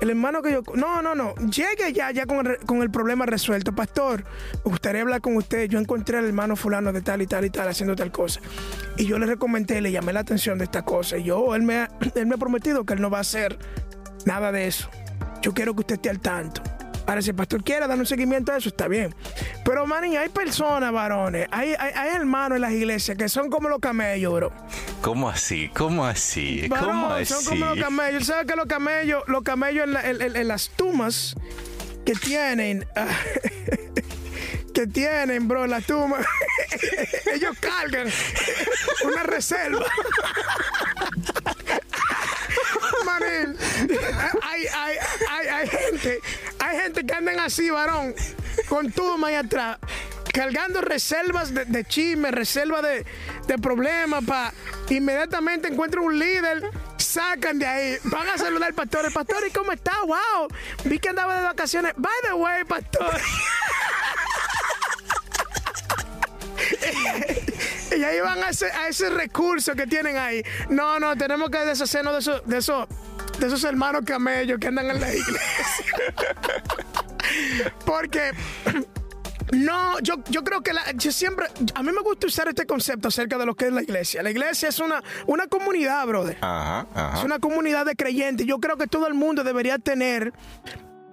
El 0.00 0.10
hermano 0.10 0.42
que 0.42 0.50
yo... 0.50 0.62
No, 0.74 1.00
no, 1.00 1.14
no. 1.14 1.32
Llegue 1.36 1.92
ya, 1.92 2.10
ya 2.10 2.26
con 2.26 2.44
el, 2.44 2.56
con 2.58 2.82
el 2.82 2.90
problema 2.90 3.24
resuelto. 3.24 3.72
Pastor, 3.72 4.24
me 4.64 4.70
gustaría 4.72 5.02
hablar 5.02 5.20
con 5.20 5.36
usted. 5.36 5.68
Yo 5.68 5.78
encontré 5.78 6.18
al 6.18 6.24
hermano 6.26 6.56
fulano 6.56 6.92
de 6.92 7.02
tal 7.02 7.22
y 7.22 7.28
tal 7.28 7.44
y 7.44 7.50
tal 7.50 7.68
haciendo 7.68 7.94
tal 7.94 8.10
cosa. 8.10 8.40
Y 8.96 9.06
yo 9.06 9.16
le 9.20 9.26
recomendé, 9.26 9.80
le 9.80 9.92
llamé 9.92 10.12
la 10.12 10.20
atención 10.20 10.58
de 10.58 10.64
esta 10.64 10.82
cosa. 10.82 11.18
Y 11.18 11.22
yo, 11.22 11.54
él 11.54 11.62
me, 11.62 11.76
ha- 11.76 11.88
él 12.16 12.26
me 12.26 12.34
ha 12.34 12.38
prometido 12.38 12.84
que 12.84 12.94
él 12.94 13.00
no 13.00 13.10
va 13.10 13.18
a 13.18 13.20
hacer 13.20 13.56
nada 14.26 14.50
de 14.50 14.66
eso. 14.66 14.88
Yo 15.40 15.54
quiero 15.54 15.72
que 15.74 15.80
usted 15.80 15.94
esté 15.94 16.10
al 16.10 16.18
tanto. 16.18 16.62
Ahora, 17.06 17.20
si 17.22 17.30
el 17.30 17.36
pastor 17.36 17.62
quiere 17.64 17.86
dar 17.86 17.98
un 17.98 18.06
seguimiento 18.06 18.52
a 18.52 18.56
eso, 18.56 18.68
está 18.68 18.86
bien. 18.88 19.14
Pero, 19.64 19.86
manín, 19.86 20.16
hay 20.16 20.28
personas, 20.28 20.92
varones, 20.92 21.48
hay, 21.50 21.74
hay, 21.78 21.92
hay 21.94 22.10
hermanos 22.14 22.56
en 22.56 22.62
las 22.62 22.72
iglesias 22.72 23.16
que 23.18 23.28
son 23.28 23.50
como 23.50 23.68
los 23.68 23.80
camellos, 23.80 24.32
bro. 24.32 24.52
¿Cómo 25.00 25.28
así? 25.28 25.68
¿Cómo 25.74 26.06
así? 26.06 26.68
¿Cómo 26.68 26.80
Varón, 27.08 27.22
así? 27.22 27.32
son 27.34 27.44
como 27.44 27.66
los 27.74 27.78
camellos. 27.78 28.26
¿Sabes 28.26 28.46
que 28.46 28.54
los 28.56 28.66
camellos, 28.66 29.22
los 29.26 29.42
camellos 29.42 29.84
en, 29.84 29.92
la- 29.92 30.08
en- 30.08 30.22
en- 30.22 30.36
en 30.36 30.48
las 30.48 30.70
tumbas 30.70 31.34
que 32.06 32.12
tienen, 32.14 32.86
ah, 32.96 33.06
que 34.74 34.86
tienen, 34.86 35.48
bro, 35.48 35.66
las 35.66 35.84
tumbas, 35.84 36.24
ellos 37.34 37.56
cargan 37.60 38.08
una 39.04 39.22
reserva. 39.24 39.84
Hay, 44.42 44.66
hay, 44.74 44.96
hay, 45.30 45.48
hay 45.48 45.68
gente, 45.68 46.20
hay 46.58 46.78
gente 46.78 47.06
que 47.06 47.14
andan 47.14 47.40
así, 47.40 47.70
varón, 47.70 48.14
con 48.68 48.90
tumbas 48.92 49.30
ahí 49.30 49.36
atrás, 49.36 49.78
cargando 50.32 50.80
reservas 50.80 51.52
de, 51.54 51.64
de 51.64 51.84
chisme, 51.84 52.30
reservas 52.30 52.82
de, 52.82 53.06
de 53.46 53.58
problemas, 53.58 54.24
para 54.24 54.52
inmediatamente 54.88 55.68
encuentran 55.68 56.04
un 56.04 56.18
líder, 56.18 56.70
sacan 56.98 57.58
de 57.58 57.66
ahí, 57.66 57.98
van 58.04 58.28
a 58.28 58.38
saludar 58.38 58.68
al 58.68 58.74
pastor, 58.74 59.06
el 59.06 59.12
pastor, 59.12 59.46
¿y 59.46 59.50
cómo 59.50 59.72
está? 59.72 59.92
Wow, 60.02 60.48
vi 60.84 60.98
que 60.98 61.08
andaba 61.08 61.36
de 61.36 61.42
vacaciones. 61.42 61.92
By 61.96 62.12
the 62.24 62.34
way, 62.34 62.64
pastor. 62.64 63.20
Y 67.96 68.04
ahí 68.04 68.20
van 68.20 68.42
a 68.42 68.48
ese, 68.48 68.70
a 68.70 68.88
ese 68.88 69.10
recurso 69.10 69.74
que 69.74 69.86
tienen 69.86 70.16
ahí. 70.16 70.42
No, 70.68 70.98
no, 70.98 71.16
tenemos 71.16 71.50
que 71.50 71.58
deshacernos 71.58 72.12
de 72.12 72.18
esos, 72.20 72.46
de 72.46 72.58
esos, 72.58 72.88
de 73.38 73.46
esos 73.46 73.64
hermanos 73.64 74.02
camellos 74.04 74.58
que 74.58 74.68
andan 74.68 74.90
en 74.90 75.00
la 75.00 75.14
iglesia. 75.14 75.84
Porque 77.84 78.32
no, 79.52 79.98
yo, 80.00 80.16
yo 80.30 80.44
creo 80.44 80.62
que 80.62 80.72
la- 80.72 80.92
yo 80.92 81.12
siempre, 81.12 81.46
a 81.74 81.82
mí 81.82 81.92
me 81.92 82.00
gusta 82.02 82.26
usar 82.26 82.48
este 82.48 82.66
concepto 82.66 83.08
acerca 83.08 83.38
de 83.38 83.46
lo 83.46 83.54
que 83.54 83.66
es 83.66 83.72
la 83.72 83.82
iglesia. 83.82 84.22
La 84.22 84.30
iglesia 84.30 84.68
es 84.68 84.78
una, 84.78 85.02
una 85.26 85.46
comunidad, 85.46 86.06
brother. 86.06 86.38
Ajá, 86.40 86.86
Es 87.16 87.24
una 87.24 87.38
comunidad 87.38 87.84
de 87.86 87.96
creyentes. 87.96 88.46
Yo 88.46 88.58
creo 88.58 88.76
que 88.76 88.86
todo 88.86 89.06
el 89.06 89.14
mundo 89.14 89.44
debería 89.44 89.78
tener, 89.78 90.32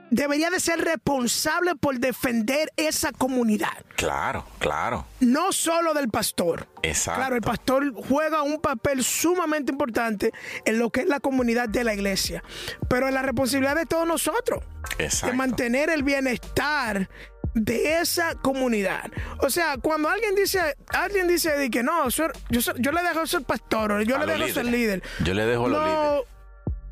debería 0.10 0.50
de 0.50 0.60
ser 0.60 0.80
responsable 0.82 1.76
por 1.76 2.00
defender 2.00 2.72
esa 2.78 3.12
comunidad. 3.12 3.86
Claro, 3.96 4.46
claro. 4.60 5.06
No 5.20 5.52
solo 5.52 5.94
del 5.94 6.10
pastor. 6.10 6.68
Exacto. 6.84 7.20
Claro, 7.20 7.36
el 7.36 7.42
pastor 7.42 7.94
juega 7.94 8.42
un 8.42 8.60
papel 8.62 9.04
sumamente 9.04 9.72
importante 9.72 10.32
en 10.66 10.80
lo 10.80 10.90
que 10.90 11.02
es 11.02 11.08
la 11.08 11.20
comunidad 11.20 11.70
de 11.70 11.84
la 11.84 11.94
iglesia. 11.94 12.44
Pero 12.90 13.10
la 13.10 13.22
responsabilidad 13.22 13.76
de 13.76 13.86
todos 13.86 14.08
nosotros. 14.08 14.64
Exacto. 14.98 15.32
De 15.32 15.38
mantener 15.38 15.90
el 15.90 16.04
bienestar 16.04 17.10
de 17.54 18.00
esa 18.00 18.36
comunidad. 18.36 19.12
O 19.40 19.50
sea, 19.50 19.78
cuando 19.78 20.10
alguien 20.10 20.36
dice, 20.36 20.76
alguien 20.90 21.28
dice 21.28 21.52
de 21.58 21.70
que 21.70 21.84
no, 21.84 22.10
yo, 22.10 22.28
le 22.50 23.04
dejo 23.04 23.26
ser 23.26 23.44
pastor, 23.44 24.04
yo 24.04 24.16
A 24.16 24.26
le 24.26 24.38
dejo 24.38 24.54
ser 24.54 24.66
líder. 24.66 25.04
Yo 25.24 25.34
le 25.34 25.46
dejo 25.46 25.66
a 25.66 25.70
los 25.70 25.84
líderes. 25.84 26.26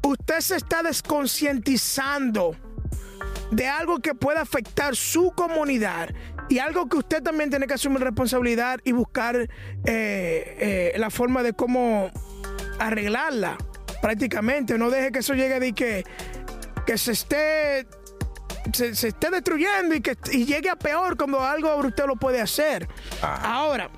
No, 0.04 0.10
usted 0.10 0.40
se 0.40 0.56
está 0.56 0.84
desconcientizando 0.84 2.56
de 3.52 3.68
algo 3.68 4.00
que 4.00 4.14
pueda 4.14 4.42
afectar 4.42 4.96
su 4.96 5.32
comunidad 5.32 6.10
y 6.50 6.60
algo 6.60 6.88
que 6.88 6.98
usted 6.98 7.24
también 7.24 7.50
tiene 7.50 7.68
que 7.68 7.74
asumir 7.74 8.02
responsabilidad 8.02 8.80
y 8.84 8.92
buscar 8.92 9.36
eh, 9.36 9.48
eh, 9.86 10.94
la 10.98 11.10
forma 11.10 11.44
de 11.44 11.54
cómo 11.54 12.12
arreglarla 12.80 13.58
prácticamente. 14.02 14.78
No 14.78 14.90
deje 14.90 15.12
que 15.12 15.20
eso 15.20 15.34
llegue 15.34 15.60
de 15.60 15.74
que, 15.74 16.06
que 16.86 16.98
se 16.98 17.12
esté 17.12 17.88
se, 18.74 18.96
se 18.96 19.10
esté 19.10 19.30
destruyendo 19.30 19.96
y 19.96 20.02
que 20.02 20.18
y 20.32 20.46
llegue 20.46 20.70
a 20.70 20.76
peor 20.76 21.18
cuando 21.18 21.42
algo 21.42 21.76
usted 21.78 22.06
lo 22.06 22.16
puede 22.16 22.42
hacer. 22.42 22.88
Ajá. 23.22 23.54
Ahora, 23.54 23.90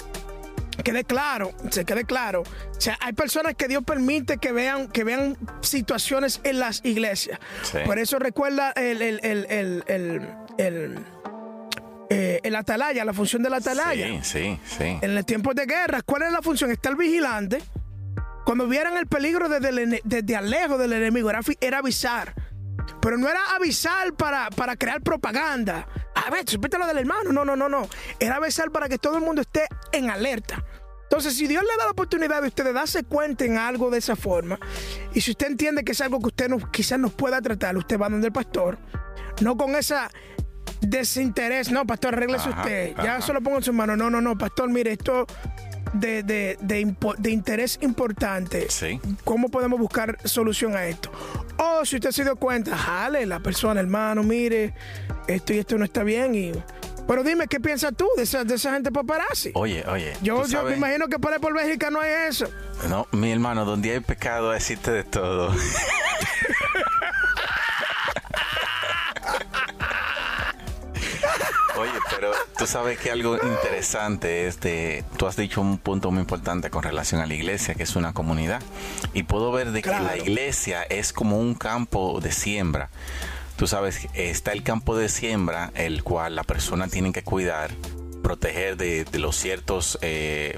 quede 0.83 1.03
claro, 1.03 1.51
se 1.69 1.85
quede 1.85 2.05
claro. 2.05 2.43
O 2.79 2.81
sea, 2.81 2.97
hay 3.01 3.11
personas 3.11 3.55
que 3.55 3.67
Dios 3.67 3.83
permite 3.83 4.37
que 4.37 4.53
vean, 4.53 4.87
que 4.87 5.03
vean 5.03 5.37
situaciones 5.59 6.39
en 6.45 6.59
las 6.59 6.79
iglesias. 6.85 7.37
Sí. 7.61 7.79
Por 7.85 7.99
eso 7.99 8.19
recuerda 8.19 8.71
el, 8.71 9.01
el, 9.01 9.19
el, 9.21 9.45
el, 9.49 9.83
el, 9.87 10.33
el, 10.57 10.99
eh, 12.09 12.39
el 12.41 12.55
atalaya, 12.55 13.03
la 13.03 13.11
función 13.11 13.43
del 13.43 13.53
atalaya. 13.55 14.07
Sí, 14.07 14.19
sí, 14.23 14.59
sí. 14.77 14.97
En 15.01 15.13
los 15.13 15.25
tiempos 15.25 15.55
de 15.55 15.65
guerra, 15.65 16.01
¿cuál 16.03 16.21
es 16.21 16.31
la 16.31 16.41
función? 16.41 16.71
Estar 16.71 16.95
vigilante. 16.95 17.61
Cuando 18.45 18.65
vieran 18.65 18.95
el 18.95 19.07
peligro 19.07 19.49
desde, 19.49 19.67
el 19.67 20.01
desde 20.01 20.35
alejo 20.37 20.77
del 20.77 20.93
enemigo, 20.93 21.29
era 21.59 21.79
avisar. 21.79 22.33
Pero 23.01 23.17
no 23.17 23.27
era 23.27 23.41
avisar 23.55 24.13
para, 24.13 24.49
para 24.51 24.77
crear 24.77 25.01
propaganda. 25.01 25.85
A 26.15 26.29
ver, 26.29 26.49
supiste 26.49 26.77
lo 26.77 26.87
del 26.87 26.99
hermano. 26.99 27.33
No, 27.33 27.43
no, 27.43 27.57
no, 27.57 27.67
no. 27.67 27.89
Era 28.21 28.37
avisar 28.37 28.71
para 28.71 28.87
que 28.87 28.97
todo 28.97 29.17
el 29.17 29.23
mundo 29.25 29.41
esté 29.41 29.67
en 29.91 30.09
alerta. 30.09 30.63
Entonces, 31.09 31.35
si 31.35 31.47
Dios 31.47 31.63
le 31.63 31.75
da 31.79 31.85
la 31.85 31.91
oportunidad 31.91 32.43
de 32.43 32.49
usted 32.49 32.63
de 32.63 32.71
darse 32.71 33.03
cuenta 33.03 33.43
en 33.43 33.57
algo 33.57 33.89
de 33.89 33.97
esa 33.97 34.15
forma, 34.15 34.59
y 35.11 35.21
si 35.21 35.31
usted 35.31 35.47
entiende 35.47 35.83
que 35.83 35.93
es 35.93 36.01
algo 36.01 36.19
que 36.19 36.27
usted 36.27 36.49
no, 36.49 36.59
quizás 36.71 36.99
nos 36.99 37.13
pueda 37.13 37.41
tratar, 37.41 37.75
usted 37.77 37.99
va 37.99 38.09
donde 38.09 38.27
el 38.27 38.33
pastor, 38.33 38.77
no 39.41 39.57
con 39.57 39.75
esa 39.75 40.11
desinterés, 40.81 41.71
no, 41.71 41.87
pastor, 41.87 42.13
arréglese 42.13 42.49
Ajá, 42.49 42.61
usted, 42.61 42.95
ya 43.03 43.17
eso 43.17 43.33
lo 43.33 43.41
pongo 43.41 43.57
en 43.57 43.63
su 43.63 43.73
mano, 43.73 43.97
no, 43.97 44.11
no, 44.11 44.21
no, 44.21 44.37
pastor, 44.37 44.69
mire, 44.69 44.91
esto 44.91 45.25
de, 45.93 46.21
de, 46.21 46.57
de, 46.61 47.31
interés 47.31 47.79
importante, 47.81 48.67
Sí. 48.69 49.01
¿cómo 49.23 49.49
podemos 49.49 49.79
buscar 49.79 50.15
solución 50.25 50.75
a 50.75 50.85
esto? 50.85 51.11
O 51.57 51.85
si 51.85 51.95
usted 51.95 52.11
se 52.11 52.23
dio 52.23 52.35
cuenta, 52.35 52.77
jale 52.77 53.25
la 53.25 53.39
persona, 53.39 53.79
hermano, 53.79 54.21
mire, 54.21 54.75
esto 55.27 55.53
y 55.53 55.57
esto 55.57 55.75
no 55.79 55.85
está 55.85 56.03
bien, 56.03 56.35
y... 56.35 56.51
Pero 57.09 57.23
dime, 57.23 57.47
¿qué 57.47 57.59
piensas 57.59 57.91
tú 57.97 58.07
de 58.15 58.21
esa, 58.21 58.43
de 58.43 58.53
esa 58.53 58.71
gente 58.71 58.91
paparazzi? 58.91 59.49
Oye, 59.55 59.83
oye. 59.87 60.13
Yo, 60.21 60.43
¿tú 60.43 60.49
yo 60.49 60.61
me 60.61 60.75
imagino 60.75 61.07
que 61.07 61.17
por 61.17 61.33
ahí 61.33 61.39
por 61.39 61.55
Bélgica 61.55 61.89
no 61.89 62.01
hay 62.01 62.11
eso. 62.29 62.45
No, 62.87 63.07
mi 63.13 63.31
hermano, 63.31 63.65
donde 63.65 63.93
hay 63.93 63.99
pecado 63.99 64.53
existe 64.53 64.91
de 64.91 65.03
todo. 65.05 65.47
Oye, 71.79 71.91
pero 72.11 72.31
tú 72.59 72.67
sabes 72.67 72.99
que 72.99 73.09
algo 73.09 73.37
interesante 73.41 74.45
es 74.45 74.59
de, 74.59 75.03
tú 75.17 75.25
has 75.25 75.35
dicho 75.35 75.61
un 75.61 75.79
punto 75.79 76.11
muy 76.11 76.19
importante 76.19 76.69
con 76.69 76.83
relación 76.83 77.21
a 77.21 77.25
la 77.25 77.33
iglesia, 77.33 77.73
que 77.73 77.81
es 77.81 77.95
una 77.95 78.13
comunidad. 78.13 78.61
Y 79.15 79.23
puedo 79.23 79.51
ver 79.51 79.71
de 79.71 79.81
que 79.81 79.89
la 79.89 80.15
iglesia 80.15 80.83
es 80.83 81.11
como 81.11 81.39
un 81.39 81.55
campo 81.55 82.19
de 82.21 82.31
siembra. 82.31 82.91
Tú 83.59 83.67
sabes, 83.67 84.07
está 84.13 84.53
el 84.53 84.63
campo 84.63 84.95
de 84.95 85.09
siembra, 85.09 85.73
el 85.75 86.01
cual 86.01 86.33
la 86.37 86.45
persona 86.45 86.87
tiene 86.87 87.11
que 87.11 87.23
cuidar, 87.23 87.71
proteger 88.23 88.77
de, 88.77 89.03
de 89.03 89.19
los 89.19 89.35
ciertos 89.35 89.99
eh, 90.01 90.57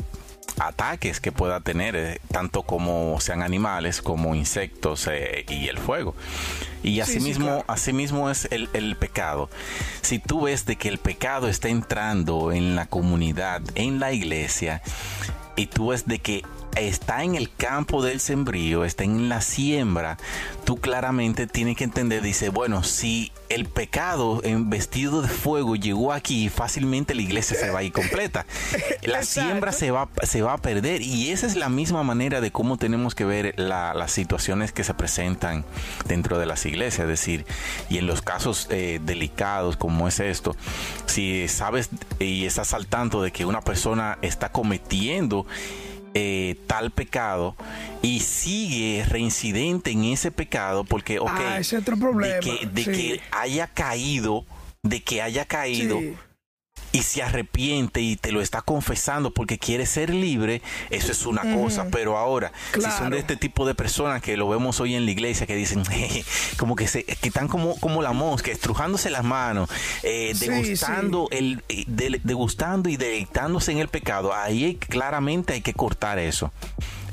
ataques 0.60 1.20
que 1.20 1.32
pueda 1.32 1.62
tener, 1.62 1.96
eh, 1.96 2.22
tanto 2.32 2.62
como 2.62 3.20
sean 3.20 3.42
animales, 3.42 4.04
como 4.04 4.36
insectos 4.36 5.08
eh, 5.12 5.46
y 5.50 5.68
el 5.68 5.80
fuego. 5.80 6.14
Y 6.84 6.94
Sí, 6.94 7.02
asimismo, 7.02 7.46
sí, 7.46 7.50
claro. 7.50 7.66
asimismo 7.68 8.30
es 8.30 8.48
el, 8.52 8.70
el 8.74 8.96
pecado. 8.96 9.50
Si 10.04 10.20
tú 10.20 10.42
ves 10.42 10.68
de 10.68 10.76
que 10.76 10.88
el 10.88 11.00
pecado 11.00 11.48
está 11.48 11.70
entrando 11.70 12.52
en 12.52 12.76
la 12.76 12.86
comunidad, 12.86 13.64
en 13.74 14.00
la 14.00 14.14
iglesia, 14.14 14.84
y 15.56 15.66
tú 15.66 15.88
ves 15.88 16.06
de 16.06 16.20
que 16.20 16.44
está 16.76 17.24
en 17.24 17.36
el 17.36 17.54
campo 17.54 18.04
del 18.04 18.20
sembrío, 18.20 18.86
está 18.86 19.04
en 19.04 19.30
la 19.30 19.42
siembra, 19.42 20.18
tú 20.64 20.78
claramente 20.78 21.48
tienes 21.48 21.78
que 21.78 21.84
entender, 21.84 22.22
dice, 22.22 22.50
bueno, 22.50 22.84
si 22.84 23.32
el 23.50 23.66
pecado 23.66 24.42
en 24.44 24.70
vestido 24.70 25.22
de 25.22 25.28
fuego 25.28 25.76
llegó 25.76 26.14
aquí, 26.14 26.50
fácilmente 26.50 27.16
la 27.16 27.22
iglesia 27.22 27.58
se 27.58 27.70
va 27.70 27.80
a 27.80 27.84
ir 27.84 27.92
completa. 27.92 28.46
La 29.02 29.24
siembra 29.24 29.72
se 29.72 29.90
va, 29.90 30.10
se 30.24 30.44
va 30.44 30.54
a 30.54 30.58
perder 30.58 31.02
y 31.02 31.32
esa 31.32 31.48
es 31.48 31.56
la 31.56 31.70
misma 31.70 32.04
manera 32.04 32.40
de 32.40 32.52
cómo 32.52 32.78
tenemos 32.78 33.16
que 33.16 33.26
ver 33.26 33.56
las 33.58 34.12
situaciones 34.12 34.72
que 34.72 34.84
se 34.84 34.94
presentan 34.94 35.66
dentro 36.06 36.38
de 36.38 36.46
las 36.46 36.66
iglesias, 36.66 37.06
es 37.06 37.08
decir, 37.08 37.46
y 37.90 37.98
en 37.98 38.06
los 38.06 38.22
casos 38.22 38.68
eh, 38.70 39.00
delicados 39.04 39.76
como 39.76 40.08
es 40.08 40.20
esto, 40.20 40.56
si 41.08 41.48
sabes 41.48 41.90
y 42.20 42.46
estás 42.46 42.74
al 42.74 42.86
tanto 42.86 43.24
de 43.24 43.32
que 43.32 43.46
una 43.46 43.62
persona 43.62 44.20
está 44.22 44.52
cometiendo 44.52 45.46
eh, 46.14 46.56
tal 46.68 46.92
pecado 46.92 47.56
y 48.02 48.20
sigue 48.20 49.06
reincidente 49.08 49.92
en 49.92 50.06
ese 50.06 50.32
pecado 50.32 50.84
porque, 50.84 51.20
ok, 51.20 51.30
ah, 51.30 51.62
otro 51.78 51.98
problema. 51.98 52.36
de, 52.72 52.84
que, 52.84 53.22
haya 53.32 53.68
caído, 53.68 54.46
de 54.84 55.02
que 55.04 55.22
haya 55.22 55.46
caído 55.46 56.00
y 56.92 57.04
se 57.04 57.24
arrepiente 57.24 58.02
y 58.02 58.16
te 58.16 58.32
lo 58.32 58.42
está 58.42 58.62
confesando 58.62 59.32
porque 59.32 59.58
quiere 59.58 59.86
ser 59.86 60.10
libre, 60.10 60.62
eso 60.90 61.12
es 61.12 61.26
una 61.26 61.42
cosa. 61.56 61.88
Pero 61.92 62.18
ahora, 62.18 62.52
si 62.74 62.82
son 62.82 63.12
de 63.12 63.20
este 63.20 63.38
tipo 63.38 63.66
de 63.66 63.76
personas 63.76 64.22
que 64.22 64.38
lo 64.38 64.50
vemos 64.50 64.80
hoy 64.80 64.96
en 64.96 65.06
la 65.06 65.12
iglesia, 65.12 65.48
que 65.48 65.56
dicen, 65.56 65.84
como 66.58 66.76
que, 66.76 66.88
se, 66.88 67.04
que 67.04 67.28
están 67.28 67.48
como, 67.48 67.80
como 67.80 68.02
la 68.02 68.14
mosca, 68.14 68.52
estrujándose 68.52 69.10
las 69.10 69.24
manos, 69.24 69.70
eh, 70.04 70.34
degustando, 70.38 71.28
El, 71.32 71.64
eh, 71.70 71.86
degustando 72.24 72.90
y 72.90 72.98
deleitándose 72.98 73.72
en 73.72 73.80
el 73.80 73.88
pecado, 73.88 74.34
ahí 74.34 74.76
claramente 74.76 75.54
hay 75.54 75.62
que 75.62 75.74
cortar 75.74 76.20
eso. 76.20 76.52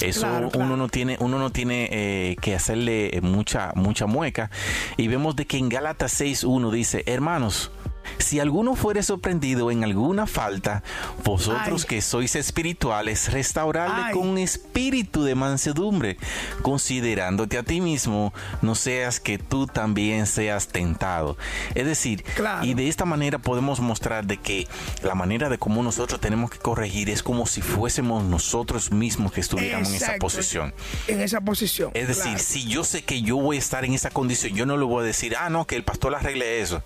Eso 0.00 0.50
uno 0.54 0.76
no 0.76 0.88
tiene, 0.88 1.16
uno 1.18 1.40
no 1.40 1.50
tiene 1.50 1.88
eh, 1.90 2.37
que 2.40 2.54
hacerle 2.54 3.18
mucha, 3.20 3.73
mucha 3.75 4.06
mueca. 4.06 4.49
Y 4.97 5.08
vemos 5.08 5.35
de 5.35 5.47
que 5.47 5.58
en 5.58 5.68
Gálatas 5.68 6.20
6.1 6.20 6.70
dice, 6.70 7.02
hermanos, 7.06 7.73
si 8.19 8.41
alguno 8.41 8.75
fuere 8.75 9.03
sorprendido 9.03 9.71
en 9.71 9.85
alguna 9.85 10.27
falta, 10.27 10.83
vosotros 11.25 11.85
que 11.85 12.00
sois 12.00 12.37
espirituales, 12.37 13.33
restaurarle 13.33 14.12
con 14.12 14.29
un 14.29 14.38
espíritu 14.38 15.25
de 15.25 15.35
mansedumbre, 15.35 16.17
considerándote 16.62 17.59
a 17.59 17.62
ti 17.62 17.81
mismo, 17.81 18.33
no 18.62 18.75
seas 18.75 19.21
que 19.21 19.38
tú 19.38 19.67
también 19.67 20.27
seas 20.27 20.69
tentado. 20.69 21.37
Es 21.75 21.87
decir, 21.87 22.25
y 22.62 22.75
de 22.75 22.88
esta 22.88 23.05
manera 23.05 23.38
podemos 23.38 23.81
mostrar 23.81 24.27
de 24.27 24.38
que 24.38 24.67
la 25.03 25.15
manera 25.15 25.49
de 25.49 25.59
cómo 25.59 25.83
nosotros 25.83 26.21
tenemos 26.21 26.50
que 26.50 26.59
corregir 26.59 27.11
es 27.11 27.23
como 27.23 27.47
si 27.47 27.62
fuésemos 27.62 28.25
nosotros 28.25 28.91
mismos 28.93 29.33
que 29.33 29.41
estuviéramos 29.41 29.88
en 29.88 29.95
esa 29.95 30.17
posición. 30.17 30.75
En 31.07 31.21
esa 31.21 31.41
posición. 31.41 31.91
Es 31.95 32.09
decir, 32.09 32.38
si 32.38 32.67
yo 32.67 32.85
sé 32.85 33.03
que 33.03 33.23
yo 33.23 33.37
voy 33.37 33.57
a 33.57 33.59
estar 33.59 33.85
en 33.85 33.95
esa 33.95 34.11
condición, 34.11 34.55
yo 34.55 34.67
no 34.67 34.77
le 34.77 34.85
voy 34.85 35.03
a 35.03 35.07
decir, 35.07 35.35
ah, 35.38 35.50
no, 35.50 35.67
que 35.67 35.77
el 35.77 35.85
pastor 35.85 36.15
arregle 36.15 36.61
eso. 36.61 36.83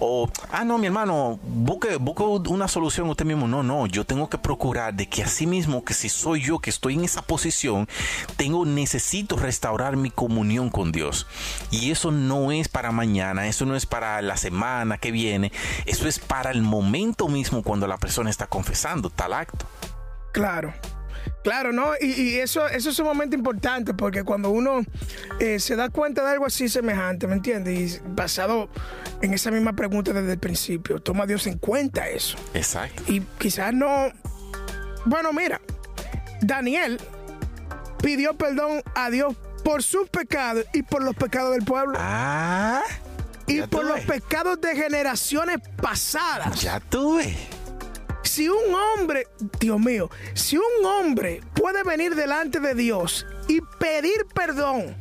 O, 0.00 0.30
ah, 0.50 0.61
no, 0.64 0.78
mi 0.78 0.86
hermano, 0.86 1.38
busque 1.42 1.96
una 2.48 2.68
solución 2.68 3.08
usted 3.08 3.24
mismo. 3.24 3.46
No, 3.48 3.62
no, 3.62 3.86
yo 3.86 4.04
tengo 4.04 4.28
que 4.28 4.38
procurar 4.38 4.94
de 4.94 5.08
que 5.08 5.22
así 5.22 5.46
mismo, 5.46 5.84
que 5.84 5.94
si 5.94 6.08
soy 6.08 6.42
yo 6.42 6.58
que 6.58 6.70
estoy 6.70 6.94
en 6.94 7.04
esa 7.04 7.22
posición, 7.22 7.88
tengo, 8.36 8.64
necesito 8.64 9.36
restaurar 9.36 9.96
mi 9.96 10.10
comunión 10.10 10.70
con 10.70 10.92
Dios. 10.92 11.26
Y 11.70 11.90
eso 11.90 12.10
no 12.10 12.52
es 12.52 12.68
para 12.68 12.92
mañana, 12.92 13.46
eso 13.46 13.66
no 13.66 13.76
es 13.76 13.86
para 13.86 14.20
la 14.22 14.36
semana 14.36 14.98
que 14.98 15.10
viene, 15.10 15.52
eso 15.86 16.08
es 16.08 16.18
para 16.18 16.50
el 16.50 16.62
momento 16.62 17.28
mismo 17.28 17.62
cuando 17.62 17.86
la 17.86 17.98
persona 17.98 18.30
está 18.30 18.46
confesando 18.46 19.10
tal 19.10 19.32
acto. 19.32 19.66
Claro. 20.32 20.72
Claro, 21.42 21.72
¿no? 21.72 21.92
Y, 22.00 22.36
eso, 22.38 22.66
eso 22.68 22.90
es 22.90 22.96
sumamente 22.96 23.36
importante 23.36 23.94
porque 23.94 24.22
cuando 24.22 24.50
uno 24.50 24.82
eh, 25.40 25.58
se 25.58 25.74
da 25.76 25.88
cuenta 25.88 26.24
de 26.24 26.30
algo 26.30 26.46
así 26.46 26.68
semejante, 26.68 27.26
¿me 27.26 27.34
entiendes? 27.34 27.96
Y 27.96 28.00
basado 28.14 28.68
en 29.20 29.34
esa 29.34 29.50
misma 29.50 29.72
pregunta 29.72 30.12
desde 30.12 30.32
el 30.32 30.38
principio, 30.38 31.00
toma 31.00 31.26
Dios 31.26 31.46
en 31.46 31.58
cuenta 31.58 32.08
eso. 32.08 32.36
Exacto. 32.54 33.02
Y 33.08 33.20
quizás 33.38 33.74
no... 33.74 34.12
Bueno, 35.04 35.32
mira, 35.32 35.60
Daniel 36.42 37.00
pidió 38.00 38.34
perdón 38.34 38.82
a 38.94 39.10
Dios 39.10 39.34
por 39.64 39.82
sus 39.82 40.08
pecados 40.08 40.64
y 40.72 40.82
por 40.82 41.02
los 41.02 41.16
pecados 41.16 41.52
del 41.52 41.64
pueblo. 41.64 41.98
Ah. 42.00 42.82
Y 43.48 43.62
por 43.62 43.84
los 43.84 44.00
pecados 44.00 44.60
de 44.60 44.76
generaciones 44.76 45.58
pasadas. 45.80 46.60
Ya 46.60 46.78
tuve 46.78 47.36
si 48.32 48.48
un 48.48 48.74
hombre, 48.74 49.26
Dios 49.60 49.78
mío, 49.78 50.08
si 50.32 50.56
un 50.56 50.86
hombre 50.86 51.42
puede 51.52 51.82
venir 51.82 52.14
delante 52.14 52.60
de 52.60 52.74
Dios 52.74 53.26
y 53.46 53.60
pedir 53.78 54.26
perdón 54.34 54.96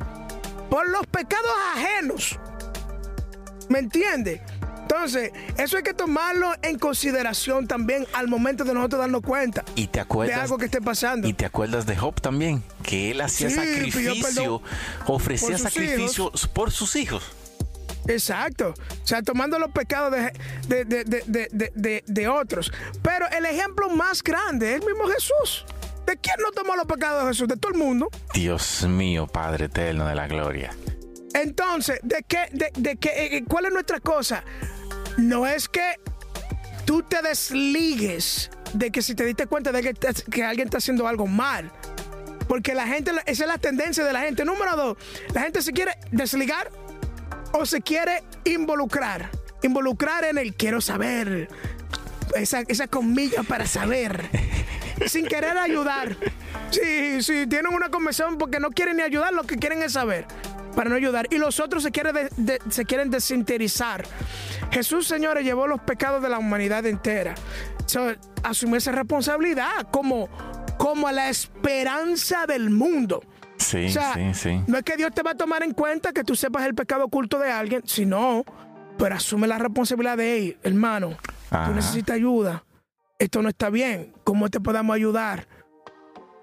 por 0.69 0.89
los 0.89 1.07
pecados 1.07 1.49
ajenos, 1.73 2.37
¿me 3.69 3.79
entiende? 3.79 4.41
Entonces, 4.81 5.31
eso 5.57 5.77
hay 5.77 5.83
que 5.83 5.93
tomarlo 5.93 6.53
en 6.61 6.77
consideración 6.77 7.67
también 7.67 8.05
al 8.11 8.27
momento 8.27 8.65
de 8.65 8.73
nosotros 8.73 8.99
darnos 8.99 9.21
cuenta 9.21 9.63
y 9.75 9.87
te 9.87 10.01
acuerdas, 10.01 10.35
de 10.35 10.41
algo 10.41 10.57
que 10.57 10.65
esté 10.65 10.81
pasando. 10.81 11.25
Y 11.25 11.31
te 11.31 11.45
acuerdas 11.45 11.85
de 11.85 11.95
Job 11.95 12.19
también, 12.19 12.61
que 12.83 13.11
él 13.11 13.21
hacía 13.21 13.49
sacrificio, 13.49 14.61
ofrecía 15.07 15.57
sacrificios 15.57 16.49
por 16.49 16.71
sus 16.71 16.97
hijos. 16.97 17.23
Exacto. 18.07 18.73
O 19.03 19.07
sea, 19.07 19.21
tomando 19.21 19.59
los 19.59 19.71
pecados 19.71 20.13
de, 20.67 22.27
otros. 22.27 22.71
Pero 23.01 23.27
el 23.29 23.45
ejemplo 23.45 23.89
más 23.89 24.23
grande 24.23 24.75
es 24.75 24.81
el 24.81 24.87
mismo 24.87 25.07
Jesús. 25.07 25.65
¿De 26.05 26.17
quién 26.17 26.35
no 26.41 26.51
tomó 26.51 26.75
los 26.75 26.85
pecados 26.85 27.23
de 27.23 27.29
Jesús? 27.29 27.47
De 27.47 27.57
todo 27.57 27.71
el 27.71 27.77
mundo. 27.77 28.09
Dios 28.33 28.83
mío, 28.87 29.27
Padre 29.27 29.65
eterno 29.65 30.07
de 30.07 30.15
la 30.15 30.27
gloria. 30.27 30.75
Entonces, 31.33 31.99
¿de 32.03 32.25
qué, 32.27 32.49
de, 32.51 32.97
qué, 32.97 33.09
eh, 33.09 33.37
eh, 33.37 33.43
cuál 33.47 33.65
es 33.65 33.71
nuestra 33.71 33.99
cosa? 33.99 34.43
No 35.17 35.47
es 35.47 35.69
que 35.69 35.95
tú 36.85 37.03
te 37.03 37.21
desligues 37.21 38.49
de 38.73 38.91
que 38.91 39.01
si 39.01 39.15
te 39.15 39.23
diste 39.23 39.47
cuenta 39.47 39.71
de 39.71 39.81
que, 39.81 39.93
que 40.29 40.43
alguien 40.43 40.67
está 40.67 40.79
haciendo 40.79 41.07
algo 41.07 41.27
mal. 41.27 41.71
Porque 42.47 42.75
la 42.75 42.85
gente, 42.85 43.11
esa 43.27 43.43
es 43.43 43.47
la 43.47 43.57
tendencia 43.57 44.03
de 44.03 44.11
la 44.11 44.21
gente. 44.21 44.43
Número 44.43 44.75
dos, 44.75 44.97
la 45.33 45.41
gente 45.41 45.61
se 45.61 45.71
quiere 45.71 45.93
desligar 46.11 46.69
o 47.53 47.65
se 47.65 47.81
quiere 47.81 48.23
involucrar. 48.43 49.29
Involucrar 49.61 50.23
en 50.25 50.37
el 50.37 50.55
quiero 50.55 50.81
saber. 50.81 51.49
Esa, 52.35 52.61
esa 52.61 52.87
comilla 52.87 53.43
para 53.43 53.65
saber. 53.65 54.29
sin 55.07 55.25
querer 55.25 55.57
ayudar. 55.57 56.15
Sí, 56.69 57.21
sí, 57.21 57.47
tienen 57.47 57.73
una 57.73 57.89
conversación 57.89 58.37
porque 58.37 58.59
no 58.59 58.69
quieren 58.69 58.97
ni 58.97 59.03
ayudar, 59.03 59.33
lo 59.33 59.43
que 59.43 59.57
quieren 59.57 59.81
es 59.83 59.93
saber. 59.93 60.25
Para 60.75 60.89
no 60.89 60.95
ayudar. 60.95 61.27
Y 61.31 61.37
los 61.37 61.59
otros 61.59 61.83
se 61.83 61.91
quieren, 61.91 62.29
se 62.69 62.85
quieren 62.85 63.09
desinteresar. 63.09 64.05
Jesús, 64.71 65.07
señores, 65.07 65.43
llevó 65.43 65.67
los 65.67 65.81
pecados 65.81 66.21
de 66.21 66.29
la 66.29 66.37
humanidad 66.37 66.85
entera. 66.85 67.35
asumió 68.43 68.77
esa 68.77 68.93
responsabilidad 68.93 69.87
como, 69.91 70.29
como 70.77 71.11
la 71.11 71.29
esperanza 71.29 72.45
del 72.47 72.69
mundo. 72.69 73.21
Sí, 73.61 73.89
sí, 73.89 74.33
sí. 74.33 74.61
No 74.67 74.77
es 74.77 74.83
que 74.83 74.97
Dios 74.97 75.11
te 75.13 75.23
va 75.23 75.31
a 75.31 75.35
tomar 75.35 75.63
en 75.63 75.73
cuenta 75.73 76.11
que 76.11 76.23
tú 76.23 76.35
sepas 76.35 76.65
el 76.65 76.75
pecado 76.75 77.05
oculto 77.05 77.39
de 77.39 77.51
alguien, 77.51 77.83
sino, 77.85 78.43
pero 78.97 79.15
asume 79.15 79.47
la 79.47 79.57
responsabilidad 79.57 80.17
de 80.17 80.37
él, 80.37 80.57
hermano. 80.63 81.17
Tú 81.49 81.71
necesitas 81.73 82.15
ayuda. 82.15 82.63
Esto 83.19 83.41
no 83.41 83.49
está 83.49 83.69
bien. 83.69 84.13
¿Cómo 84.23 84.49
te 84.49 84.59
podemos 84.59 84.95
ayudar? 84.95 85.47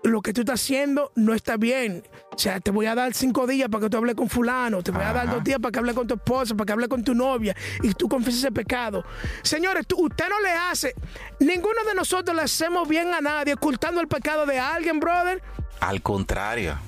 Lo 0.04 0.20
que 0.22 0.32
tú 0.32 0.42
estás 0.42 0.62
haciendo 0.62 1.10
no 1.16 1.34
está 1.34 1.56
bien. 1.56 2.04
O 2.32 2.38
sea, 2.38 2.60
te 2.60 2.70
voy 2.70 2.86
a 2.86 2.94
dar 2.94 3.12
cinco 3.14 3.48
días 3.48 3.68
para 3.68 3.84
que 3.84 3.90
tú 3.90 3.96
hables 3.96 4.14
con 4.14 4.28
fulano, 4.28 4.80
te 4.80 4.92
voy 4.92 5.02
a 5.02 5.12
dar 5.12 5.28
dos 5.28 5.42
días 5.42 5.58
para 5.58 5.72
que 5.72 5.80
hable 5.80 5.92
con 5.92 6.06
tu 6.06 6.14
esposa, 6.14 6.54
para 6.54 6.66
que 6.66 6.72
hable 6.72 6.86
con 6.86 7.02
tu 7.02 7.12
novia 7.12 7.56
y 7.82 7.92
tú 7.94 8.08
confieses 8.08 8.42
ese 8.42 8.52
pecado. 8.52 9.04
Señores, 9.42 9.84
usted 9.96 10.28
no 10.28 10.40
le 10.40 10.52
hace, 10.52 10.94
ninguno 11.40 11.82
de 11.84 11.96
nosotros 11.96 12.36
le 12.36 12.42
hacemos 12.42 12.86
bien 12.86 13.12
a 13.12 13.20
nadie 13.20 13.54
ocultando 13.54 14.00
el 14.00 14.06
pecado 14.06 14.46
de 14.46 14.60
alguien, 14.60 15.00
brother. 15.00 15.42
Al 15.80 16.00
contrario. 16.00 16.78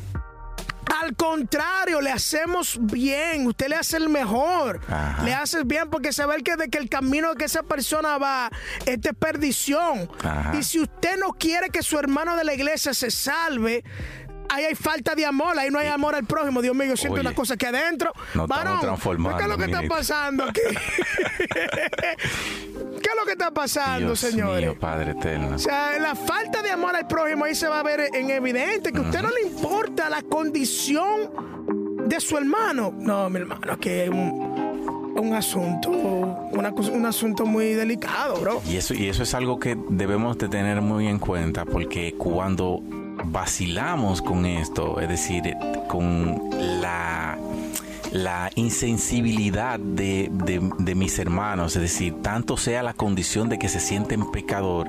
Al 1.02 1.14
contrario, 1.14 2.00
le 2.00 2.10
hacemos 2.10 2.78
bien. 2.80 3.46
Usted 3.46 3.68
le 3.68 3.76
hace 3.76 3.96
el 3.96 4.08
mejor. 4.08 4.80
Le 5.24 5.34
hace 5.34 5.62
bien 5.64 5.88
porque 5.90 6.12
sabe 6.12 6.42
que 6.42 6.56
de 6.56 6.68
que 6.68 6.78
el 6.78 6.88
camino 6.88 7.34
que 7.34 7.44
esa 7.44 7.62
persona 7.62 8.18
va 8.18 8.50
es 8.86 9.00
de 9.00 9.12
perdición. 9.12 10.10
Y 10.58 10.62
si 10.62 10.80
usted 10.80 11.18
no 11.18 11.32
quiere 11.32 11.70
que 11.70 11.82
su 11.82 11.98
hermano 11.98 12.36
de 12.36 12.44
la 12.44 12.54
iglesia 12.54 12.94
se 12.94 13.10
salve, 13.10 13.84
ahí 14.50 14.64
hay 14.64 14.74
falta 14.74 15.14
de 15.14 15.24
amor, 15.24 15.58
ahí 15.58 15.70
no 15.70 15.78
hay 15.78 15.88
amor 15.88 16.14
al 16.14 16.24
prójimo. 16.24 16.60
Dios 16.60 16.74
mío, 16.74 16.88
yo 16.88 16.96
siento 16.96 17.20
una 17.20 17.34
cosa 17.34 17.56
que 17.56 17.66
adentro. 17.66 18.12
No 18.34 18.46
transformando. 18.46 19.38
¿Qué 19.38 19.44
es 19.44 19.48
lo 19.48 19.56
que 19.56 19.64
está 19.64 19.82
pasando 19.88 20.44
aquí? 20.44 20.60
¿Qué 23.00 23.08
es 23.08 23.16
lo 23.16 23.24
que 23.24 23.32
está 23.32 23.50
pasando, 23.50 24.06
Dios 24.08 24.20
señores? 24.20 24.70
Mío, 24.70 24.78
Padre 24.78 25.12
eterno. 25.12 25.56
O 25.56 25.58
sea, 25.58 25.98
la 25.98 26.14
falta 26.14 26.62
de 26.62 26.70
amor 26.70 26.94
al 26.96 27.06
prójimo 27.06 27.44
ahí 27.44 27.54
se 27.54 27.68
va 27.68 27.80
a 27.80 27.82
ver 27.82 28.10
en 28.12 28.30
evidente, 28.30 28.92
que 28.92 28.98
a 28.98 29.02
usted 29.02 29.22
no 29.22 29.30
le 29.30 29.42
importa 29.42 30.10
la 30.10 30.22
condición 30.22 31.30
de 32.08 32.20
su 32.20 32.36
hermano. 32.36 32.92
No, 32.96 33.30
mi 33.30 33.38
hermano, 33.38 33.78
que 33.78 34.04
es 34.04 34.10
un, 34.10 35.14
un 35.16 35.34
asunto, 35.34 35.90
un 35.90 37.06
asunto 37.06 37.46
muy 37.46 37.74
delicado, 37.74 38.40
bro. 38.40 38.62
Y 38.66 38.76
eso, 38.76 38.94
y 38.94 39.08
eso 39.08 39.22
es 39.22 39.34
algo 39.34 39.58
que 39.58 39.76
debemos 39.88 40.36
de 40.38 40.48
tener 40.48 40.80
muy 40.80 41.06
en 41.06 41.18
cuenta, 41.18 41.64
porque 41.64 42.14
cuando 42.18 42.82
vacilamos 43.24 44.22
con 44.22 44.46
esto, 44.46 45.00
es 45.00 45.08
decir, 45.08 45.42
con 45.88 46.50
la 46.80 47.38
la 48.12 48.50
insensibilidad 48.54 49.78
de, 49.78 50.30
mis 50.96 51.18
hermanos, 51.18 51.76
es 51.76 51.82
decir, 51.82 52.14
tanto 52.22 52.56
sea 52.56 52.82
la 52.82 52.92
condición 52.92 53.48
de 53.48 53.58
que 53.58 53.68
se 53.68 53.80
sienten 53.80 54.30
pecador 54.30 54.88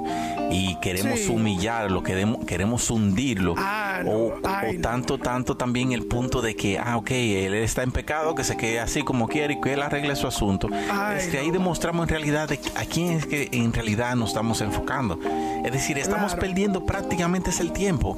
y 0.50 0.76
queremos 0.82 1.28
humillarlo, 1.30 2.04
queremos, 2.04 2.44
queremos 2.46 2.90
hundirlo, 2.90 3.56
ah, 3.58 4.02
o, 4.06 4.34
tanto, 4.82 5.18
tanto 5.18 5.56
también 5.56 5.92
el 5.92 6.06
punto 6.06 6.42
de 6.42 6.56
que, 6.56 6.80
ah, 6.80 6.98
ok, 6.98 7.12
él 7.12 7.54
está 7.54 7.84
en 7.84 7.92
pecado, 7.92 8.36
que 8.36 8.44
se 8.44 8.58
quede 8.58 8.80
así 8.80 9.04
como 9.04 9.28
quiere 9.28 9.54
y 9.54 9.62
que 9.62 9.74
él 9.74 9.82
arregle 9.82 10.16
su 10.16 10.28
asunto. 10.28 10.68
es 11.16 11.28
que 11.28 11.38
ahí 11.38 11.52
demostramos 11.52 12.04
en 12.04 12.10
realidad 12.10 12.50
a 12.76 12.86
quién 12.86 13.12
es 13.12 13.26
que 13.26 13.50
en 13.52 13.72
realidad 13.72 14.16
nos 14.16 14.30
estamos 14.30 14.62
enfocando. 14.62 15.20
Es 15.64 15.72
decir, 15.72 15.98
estamos 15.98 16.36
perdiendo 16.36 16.86
prácticamente 16.86 17.52
ese 17.52 17.62
el 17.62 17.72
tiempo 17.72 18.16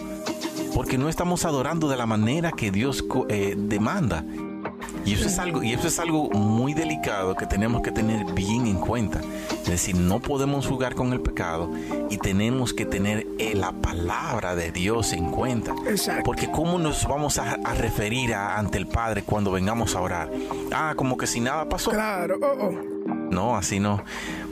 porque 0.73 0.97
no 0.97 1.09
estamos 1.09 1.45
adorando 1.45 1.87
de 1.87 1.97
la 1.97 2.05
manera 2.05 2.51
que 2.51 2.71
Dios 2.71 3.05
eh, 3.29 3.55
demanda. 3.57 4.23
Y 5.05 5.13
eso 5.13 5.27
es 5.27 5.39
algo, 5.39 5.63
y 5.63 5.73
eso 5.73 5.87
es 5.87 5.99
algo 5.99 6.29
muy 6.29 6.73
delicado 6.73 7.35
que 7.35 7.45
tenemos 7.45 7.81
que 7.81 7.91
tener 7.91 8.25
bien 8.33 8.67
en 8.67 8.77
cuenta. 8.77 9.21
Es 9.51 9.69
decir, 9.69 9.95
no 9.95 10.19
podemos 10.19 10.67
jugar 10.67 10.95
con 10.95 11.13
el 11.13 11.21
pecado 11.21 11.69
y 12.09 12.17
tenemos 12.17 12.73
que 12.73 12.85
tener 12.85 13.27
eh, 13.37 13.53
la 13.55 13.71
palabra 13.71 14.55
de 14.55 14.71
Dios 14.71 15.13
en 15.13 15.29
cuenta. 15.29 15.73
Porque 16.23 16.49
cómo 16.49 16.79
nos 16.79 17.07
vamos 17.07 17.37
a, 17.37 17.57
referir 17.73 18.33
ante 18.33 18.77
el 18.77 18.87
Padre 18.87 19.23
cuando 19.23 19.51
vengamos 19.51 19.95
a 19.95 20.01
orar. 20.01 20.31
Ah, 20.71 20.93
como 20.95 21.17
que 21.17 21.27
si 21.27 21.39
nada 21.39 21.67
pasó. 21.67 21.91
Claro. 21.91 22.37
Oh, 22.41 22.67
oh. 22.67 22.71
No, 23.29 23.55
así 23.55 23.79
no. 23.79 24.03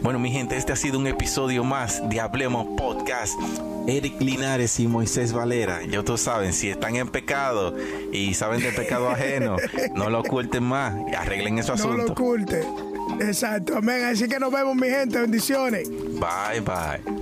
Bueno, 0.01 0.17
mi 0.17 0.31
gente, 0.31 0.57
este 0.57 0.73
ha 0.73 0.75
sido 0.75 0.97
un 0.97 1.05
episodio 1.05 1.63
más 1.63 2.07
de 2.09 2.19
Hablemos 2.19 2.65
Podcast. 2.75 3.39
Eric 3.87 4.19
Linares 4.19 4.79
y 4.79 4.87
Moisés 4.87 5.31
Valera, 5.31 5.83
ya 5.83 6.03
todos 6.03 6.21
saben, 6.21 6.53
si 6.53 6.69
están 6.69 6.95
en 6.95 7.07
pecado 7.07 7.75
y 8.11 8.33
saben 8.33 8.61
del 8.61 8.75
pecado 8.75 9.09
ajeno, 9.09 9.57
no 9.95 10.09
lo 10.09 10.19
oculten 10.19 10.63
más, 10.63 10.93
arreglen 11.17 11.59
ese 11.59 11.71
asunto. 11.71 11.97
No 11.97 12.03
lo 12.05 12.11
oculten. 12.11 12.63
Exacto, 13.19 13.77
amén. 13.77 14.05
Así 14.05 14.27
que 14.27 14.39
nos 14.39 14.51
vemos, 14.51 14.75
mi 14.75 14.87
gente. 14.87 15.19
Bendiciones. 15.19 15.89
Bye, 15.89 16.61
bye. 16.61 17.20